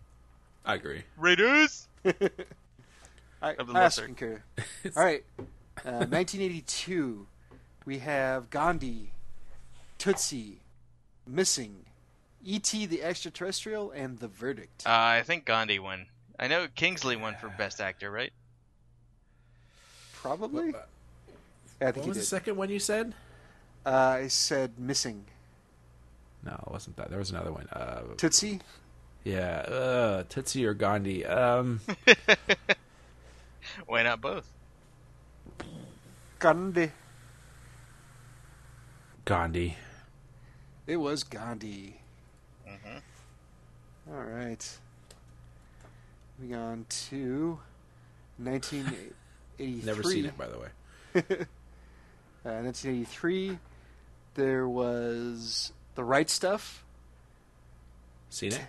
[0.64, 1.02] I agree.
[1.18, 1.86] Raiders.
[2.06, 2.10] I,
[3.54, 4.06] of the I also lesser.
[4.06, 4.42] concur.
[4.96, 5.24] All right.
[5.84, 7.26] Uh, 1982,
[7.84, 9.12] we have Gandhi,
[9.98, 10.60] Tootsie,
[11.26, 11.84] Missing,
[12.42, 12.86] E.T.
[12.86, 14.84] the Extraterrestrial, and The Verdict.
[14.86, 16.06] Uh, I think Gandhi won.
[16.38, 18.32] I know Kingsley won for Best Actor, right?
[20.25, 20.70] Probably.
[20.72, 20.89] What,
[21.83, 23.12] Yeah, I think he was the second one you said?
[23.85, 23.91] Uh,
[24.25, 25.27] I said Missing.
[26.43, 27.11] No, it wasn't that.
[27.11, 27.68] There was another one.
[27.70, 28.61] Uh, Tootsie?
[29.22, 31.27] yeah, uh, Tootsie or Gandhi.
[31.27, 31.81] Um,
[33.87, 34.51] Why not both?
[36.38, 36.91] Gandhi.
[39.26, 39.76] Gandhi.
[40.87, 42.01] It was Gandhi.
[42.67, 43.03] Mhm.
[44.11, 44.79] All right.
[46.38, 47.59] Moving on to
[49.59, 49.85] 1983.
[49.87, 51.47] Never seen it, by the way.
[52.47, 53.59] Uh, 1983,
[54.35, 56.85] there was The Right Stuff,
[58.29, 58.61] Seen it?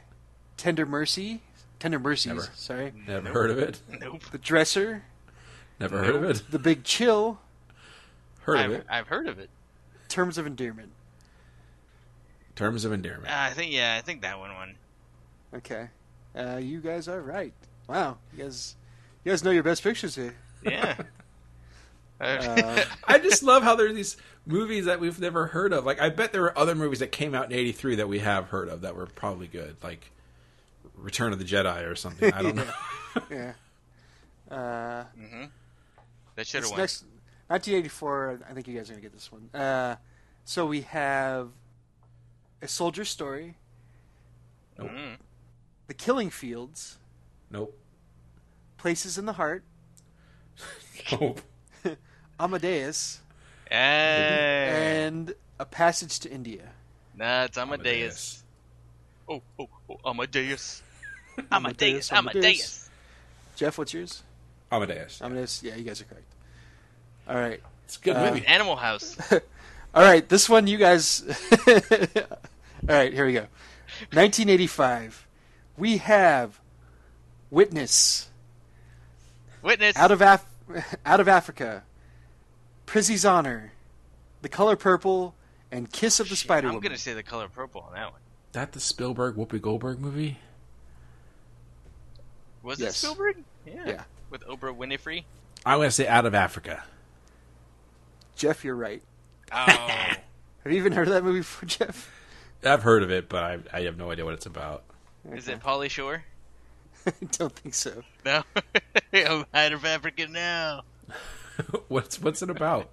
[0.56, 1.41] Tender Mercy,
[1.78, 2.48] Tender Mercies, Never.
[2.56, 2.94] sorry.
[3.06, 3.82] Never heard of it.
[3.99, 4.22] Nope.
[4.32, 5.03] The Dresser,
[5.78, 6.44] Never heard of it.
[6.49, 7.38] The Big Chill,
[8.44, 8.86] Heard I've, of it.
[8.90, 9.49] I've heard of it.
[10.07, 10.94] Terms of Endearment.
[12.56, 13.28] Terms of endearment.
[13.28, 14.76] Uh, I think yeah, I think that one won.
[15.53, 15.90] Okay.
[16.34, 17.52] Uh, you guys are right.
[17.90, 18.20] Wow.
[18.34, 18.76] You guys,
[19.26, 20.34] you guys know your best pictures here.
[20.65, 20.95] Yeah.
[22.17, 24.15] Uh, I just love how there are these
[24.45, 25.85] movies that we've never heard of.
[25.85, 28.45] Like, I bet there were other movies that came out in '83 that we have
[28.45, 30.11] heard of that were probably good, like
[30.95, 32.31] Return of the Jedi or something.
[32.33, 32.65] I don't know.
[33.29, 33.53] yeah.
[34.49, 35.43] Uh, hmm
[36.35, 36.79] That should have won.
[36.79, 37.03] next
[37.47, 38.39] 1984.
[38.49, 39.49] I think you guys are gonna get this one.
[39.53, 39.97] Uh,
[40.45, 41.49] so we have
[42.61, 43.57] a soldier story,
[44.79, 44.89] Nope.
[44.89, 45.17] Mm.
[45.87, 46.97] The Killing Fields,
[47.51, 47.77] Nope.
[48.77, 49.65] Places in the Heart,
[51.11, 51.41] Nope.
[52.40, 53.22] Amadeus,
[53.69, 55.06] Hey.
[55.07, 56.64] and A Passage to India.
[57.15, 58.44] That's Amadeus.
[59.27, 60.82] Oh, oh, oh, Amadeus.
[61.38, 62.36] Amadeus, Amadeus, Amadeus.
[62.45, 62.90] Amadeus.
[63.56, 64.23] Jeff, what's yours?
[64.72, 65.22] Amadeus.
[65.22, 65.64] Amadeus.
[65.64, 66.26] Yeah, you guys are correct.
[67.27, 67.61] All right.
[67.86, 68.45] It's a good Uh, movie.
[68.45, 69.18] Animal House.
[69.32, 71.23] All right, this one you guys.
[71.68, 73.48] All right, here we go.
[74.11, 75.26] 1985.
[75.77, 76.60] We have
[77.52, 78.30] Witness,
[79.65, 79.97] Witness.
[79.97, 80.45] Out of Af-
[81.05, 81.83] Out of Africa,
[82.87, 83.71] Prizzi's Honor,
[84.41, 85.33] The Color Purple,
[85.71, 86.89] and Kiss of the Shit, Spider I'm Woman.
[86.89, 88.21] gonna say the color purple on that one.
[88.53, 90.37] That the Spielberg Whoopi Goldberg movie?
[92.63, 92.91] Was Yes.
[92.91, 93.43] it Spielberg?
[93.65, 93.83] Yeah.
[93.87, 94.03] Yeah.
[94.29, 95.23] With Oprah Winfrey.
[95.65, 96.83] I'm gonna say Out of Africa.
[98.35, 99.01] Jeff, you're right.
[99.51, 100.17] Oh, Have
[100.65, 102.11] you even heard of that movie before, Jeff?
[102.63, 104.83] I've heard of it, but I, I have no idea what it's about.
[105.31, 106.23] is it Pauly Shore?
[107.06, 108.03] I don't think so.
[108.26, 108.44] No.
[109.14, 110.84] I'm out of Africa now.
[111.88, 112.90] what's what's it about?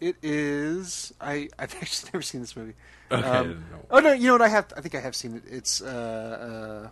[0.00, 1.12] It is.
[1.20, 2.74] I I've actually never seen this movie.
[3.10, 3.64] Okay, Um, didn't.
[3.90, 4.42] Oh no, you know what?
[4.42, 4.72] I have.
[4.76, 5.42] I think I have seen it.
[5.50, 6.88] It's uh,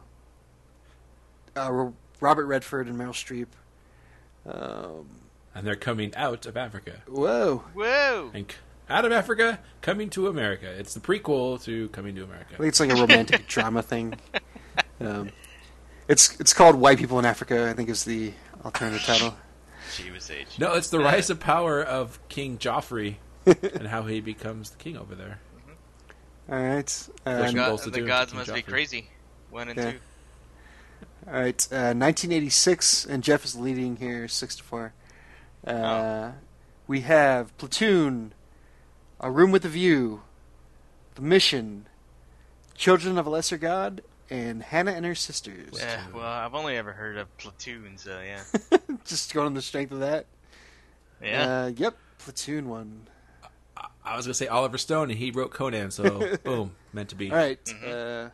[1.57, 1.91] uh, uh,
[2.21, 3.47] Robert Redford and Meryl Streep.
[4.47, 5.09] Um,
[5.55, 7.03] and they're coming out of Africa.
[7.09, 7.65] whoa!
[7.75, 8.31] Whoa.
[8.35, 8.57] And c-
[8.91, 10.71] out of Africa, coming to America.
[10.71, 12.55] It's the prequel to Coming to America.
[12.55, 14.15] I think it's like a romantic drama thing.
[15.01, 15.31] Um,
[16.09, 17.69] it's it's called White People in Africa.
[17.69, 18.33] I think is the
[18.65, 19.35] alternative title.
[19.93, 20.47] She was age.
[20.59, 23.17] No, it's the rise of power of King Joffrey
[23.47, 25.41] and how he becomes the king over there.
[26.51, 26.87] All right.
[26.87, 29.09] The, Flesh Um, and go- Bolts to the gods King must be crazy.
[29.51, 29.91] One and Yeah.
[29.93, 29.99] two.
[31.27, 31.69] all right.
[31.73, 34.93] Uh, 1986, and Jeff is leading here, six to four.
[35.67, 36.35] Uh, Oh.
[36.87, 38.33] We have Platoon,
[39.21, 40.23] A Room with a View,
[41.17, 41.87] The Mission,
[42.75, 45.71] Children of a Lesser God, and Hannah and Her Sisters.
[45.79, 48.43] Yeah, well, I've only ever heard of Platoon, so yeah.
[49.05, 50.27] Just going on the strength of that.
[51.23, 51.65] Yeah.
[51.65, 51.97] Uh, yep.
[52.19, 53.09] Platoon one.
[54.05, 57.31] I was gonna say Oliver Stone, and he wrote Conan, so boom, meant to be.
[57.31, 57.63] All right.
[57.65, 58.27] Mhm.
[58.27, 58.31] Uh,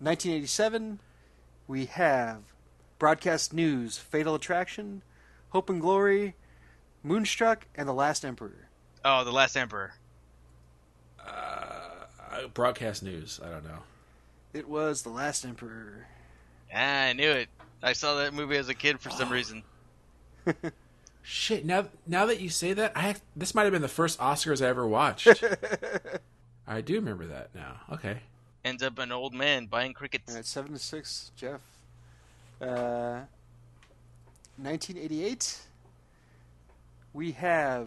[0.00, 1.00] 1987,
[1.66, 2.42] we have
[2.98, 5.02] Broadcast News, Fatal Attraction,
[5.50, 6.34] Hope and Glory,
[7.02, 8.68] Moonstruck, and The Last Emperor.
[9.04, 9.94] oh, The Last Emperor.
[11.24, 13.40] Uh, broadcast news.
[13.44, 13.80] I don't know.
[14.58, 16.08] It was The Last Emperor.
[16.74, 17.48] Ah, I knew it.
[17.80, 19.62] I saw that movie as a kid for some reason.
[21.22, 21.64] Shit.
[21.64, 24.66] Now, now that you say that, I this might have been the first Oscars I
[24.68, 25.28] ever watched.
[26.66, 27.76] I do remember that now.
[27.92, 28.18] Okay.
[28.64, 30.28] Ends up an old man buying crickets.
[30.28, 31.60] All right, seven to six, Jeff.
[32.60, 33.20] Uh,
[34.56, 35.60] 1988,
[37.12, 37.86] we have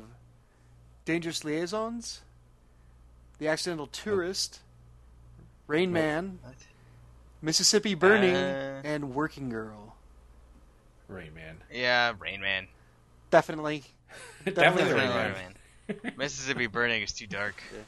[1.03, 2.21] Dangerous Liaisons,
[3.39, 4.61] The Accidental Tourist,
[5.67, 6.55] Rain Man, What?
[7.41, 8.81] Mississippi Burning, Uh.
[8.83, 9.95] and Working Girl.
[11.07, 11.57] Rain Man.
[11.71, 12.67] Yeah, Rain Man.
[13.29, 13.83] Definitely.
[14.45, 15.55] Definitely Rain Rain Rain Man.
[16.03, 16.13] Man.
[16.17, 17.55] Mississippi Burning is too dark.
[17.73, 17.79] Yeah.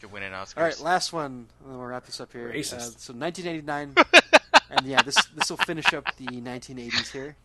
[0.00, 0.58] To win an Oscar.
[0.60, 1.24] All right, last one.
[1.60, 2.48] and then We'll wrap this up here.
[2.50, 3.94] Uh, so 1989,
[4.70, 7.36] and yeah, this this will finish up the 1980s here.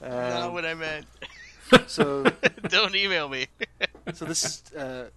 [0.00, 1.04] Not Um, what I meant.
[1.88, 2.24] so
[2.68, 3.48] Don't email me.
[4.14, 5.10] So this is uh,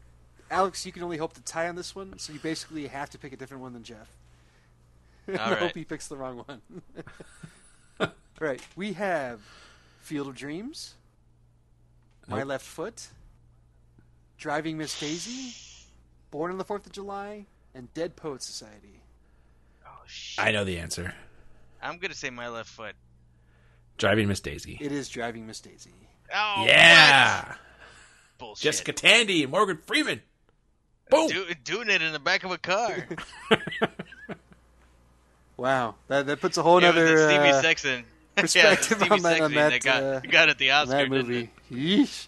[0.52, 0.86] Alex.
[0.86, 2.18] You can only hope to tie on this one.
[2.20, 4.10] So you basically have to pick a different one than Jeff.
[5.30, 5.57] All I right.
[5.60, 8.11] hope he picks the wrong one.
[8.40, 8.61] right.
[8.76, 9.40] We have
[10.02, 10.95] Field of Dreams,
[12.28, 13.07] My Left Foot,
[14.38, 15.53] Driving Miss Daisy,
[16.32, 19.02] Born on the Fourth of July, and Dead Poet Society.
[19.88, 20.44] oh shit.
[20.44, 21.14] I know the answer.
[21.82, 22.95] I'm gonna say my left foot.
[23.98, 24.78] Driving Miss Daisy.
[24.82, 25.91] It is Driving Miss Daisy.
[26.34, 27.45] Oh yeah.
[27.48, 27.57] what?
[28.38, 28.64] Bullshit.
[28.64, 30.22] Jessica Tandy and Morgan Freeman.
[31.14, 31.27] Boom.
[31.30, 33.07] Do, doing it in the back of a car.
[35.57, 38.03] Wow, that that puts a whole it other a Stevie uh, Sexton.
[38.35, 41.10] perspective yeah, on Stevie that- on Sexton that, got, uh, got at the Oscar that
[41.10, 41.52] movie.
[41.72, 42.27] Yeesh.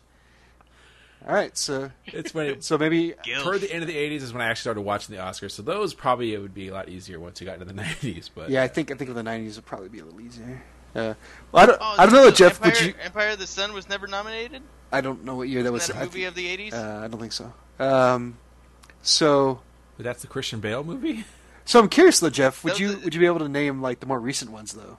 [1.28, 3.42] All right, so It's when it, so maybe Gilf.
[3.42, 5.52] toward the end of the '80s is when I actually started watching the Oscars.
[5.52, 8.30] So those probably it would be a lot easier once you got into the '90s.
[8.34, 10.62] But Yeah, I think I think of the '90s would probably be a little easier.
[10.94, 11.14] Uh,
[11.52, 12.64] well, I don't, Oh, I don't know, Jeff.
[12.64, 12.94] Empire, Would you?
[13.04, 14.62] Empire of the Sun was never nominated.
[14.94, 15.88] I don't know what year that was.
[15.88, 16.74] Was that a I movie thi- of the '80s?
[16.74, 17.52] uh, I don't think so.
[17.80, 18.38] Um,
[19.08, 19.62] so,
[19.98, 21.26] But that's the Christian Bale movie.
[21.66, 22.64] so I'm curious though, Jeff.
[22.64, 24.98] Would you would you be able to name like the more recent ones though?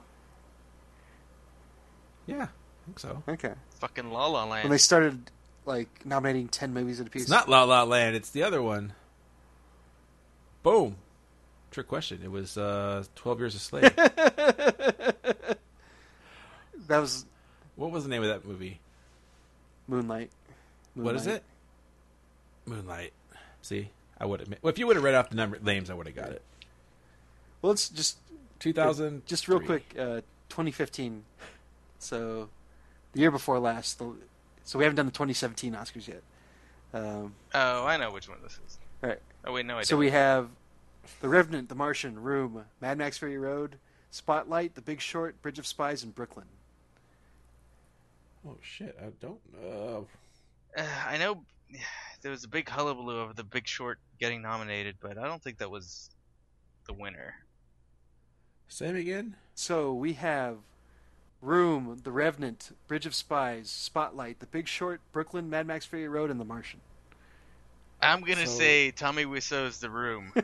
[2.25, 2.47] Yeah, I
[2.85, 3.23] think so.
[3.27, 4.63] Okay, Fucking La La Land.
[4.63, 5.31] when they started
[5.65, 7.23] like nominating ten movies at a piece.
[7.23, 8.15] It's not La La Land.
[8.15, 8.93] It's the other one.
[10.63, 10.97] Boom.
[11.71, 12.21] Trick question.
[12.23, 13.95] It was uh, Twelve Years a Slave.
[13.95, 15.57] that
[16.89, 17.25] was
[17.75, 18.79] what was the name of that movie?
[19.87, 20.31] Moonlight.
[20.95, 21.43] What is it?
[22.65, 23.13] Moonlight.
[23.61, 23.89] See,
[24.19, 24.49] I would have.
[24.61, 26.41] Well, if you would have read off the number names, I would have got it.
[27.61, 28.17] Well, it's just
[28.59, 29.25] 2000.
[29.25, 29.93] just real quick.
[29.97, 31.23] Uh, 2015.
[31.99, 32.49] So,
[33.13, 33.99] the year before last.
[33.99, 34.13] The,
[34.63, 36.21] so we haven't done the 2017 Oscars yet.
[36.93, 38.77] Um, oh, I know which one this is.
[39.01, 39.19] Right.
[39.45, 39.99] Oh wait, no, I So don't.
[39.99, 40.49] we have
[41.21, 43.77] The Revenant, The Martian, Room, Mad Max Fury Road,
[44.11, 46.45] Spotlight, The Big Short, Bridge of Spies, and Brooklyn.
[48.47, 48.95] Oh shit!
[49.01, 50.07] I don't know.
[50.75, 51.41] Uh, I know
[52.27, 55.59] there was a big hullabaloo over The Big Short getting nominated, but I don't think
[55.59, 56.09] that was
[56.85, 57.35] the winner.
[58.67, 59.37] Same again.
[59.55, 60.57] So we have
[61.41, 66.29] Room, The Revenant, Bridge of Spies, Spotlight, The Big Short, Brooklyn, Mad Max Fury Road,
[66.29, 66.81] and The Martian.
[68.01, 70.33] I'm gonna So- say Tommy Wiseau's The Room.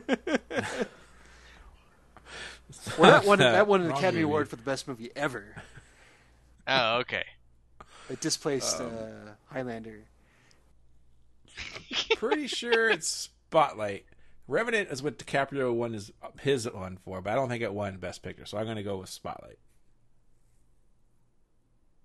[2.98, 4.30] Well, that won that won an Wrong Academy movie.
[4.32, 5.62] Award for the best movie ever.
[6.66, 7.24] oh, okay.
[8.08, 10.00] It displaced Um, uh, Highlander.
[12.16, 14.04] Pretty sure it's Spotlight.
[14.46, 17.96] Revenant is what DiCaprio won his his one for, but I don't think it won
[17.96, 19.58] Best Picture, so I'm going to go with Spotlight.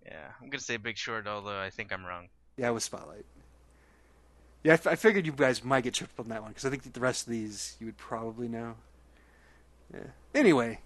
[0.05, 2.29] Yeah, I'm gonna say Big Short, although I think I'm wrong.
[2.57, 3.25] Yeah, it was Spotlight.
[4.63, 6.65] Yeah, I, f- I figured you guys might get tripped up on that one because
[6.65, 8.75] I think that the rest of these you would probably know.
[9.93, 10.07] Yeah.
[10.33, 10.79] Anyway,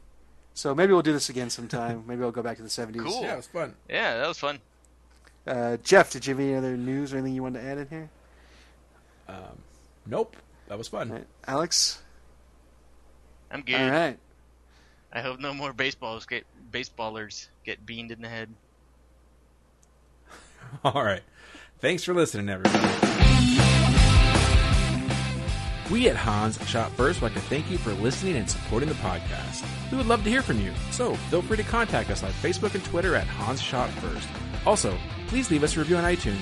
[0.53, 2.03] so maybe we'll do this again sometime.
[2.07, 3.03] maybe I'll go back to the seventies.
[3.03, 3.21] Cool.
[3.21, 3.75] Yeah, it was fun.
[3.89, 4.59] Yeah, that was fun.
[5.47, 7.87] Uh, Jeff, did you have any other news or anything you wanted to add in
[7.87, 8.09] here?
[9.27, 9.61] Um,
[10.05, 10.35] nope,
[10.67, 11.09] that was fun.
[11.09, 11.27] All right.
[11.47, 12.01] Alex.
[13.51, 13.79] I'm good.
[13.79, 14.17] All right.
[15.11, 18.49] I hope no more baseballs get baseballers get beamed in the head.
[20.83, 21.21] All right.
[21.79, 22.79] Thanks for listening, everybody.
[25.91, 28.95] We at Han Shot First would like to thank you for listening and supporting the
[28.95, 29.63] podcast.
[29.91, 32.73] We would love to hear from you, so feel free to contact us on Facebook
[32.73, 34.27] and Twitter at Han Shot First.
[34.65, 34.97] Also,
[35.27, 36.41] please leave us a review on iTunes.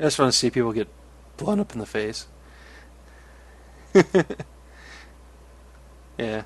[0.00, 0.88] I just want to see people get
[1.36, 2.26] blown up in the face.
[6.18, 6.42] yeah.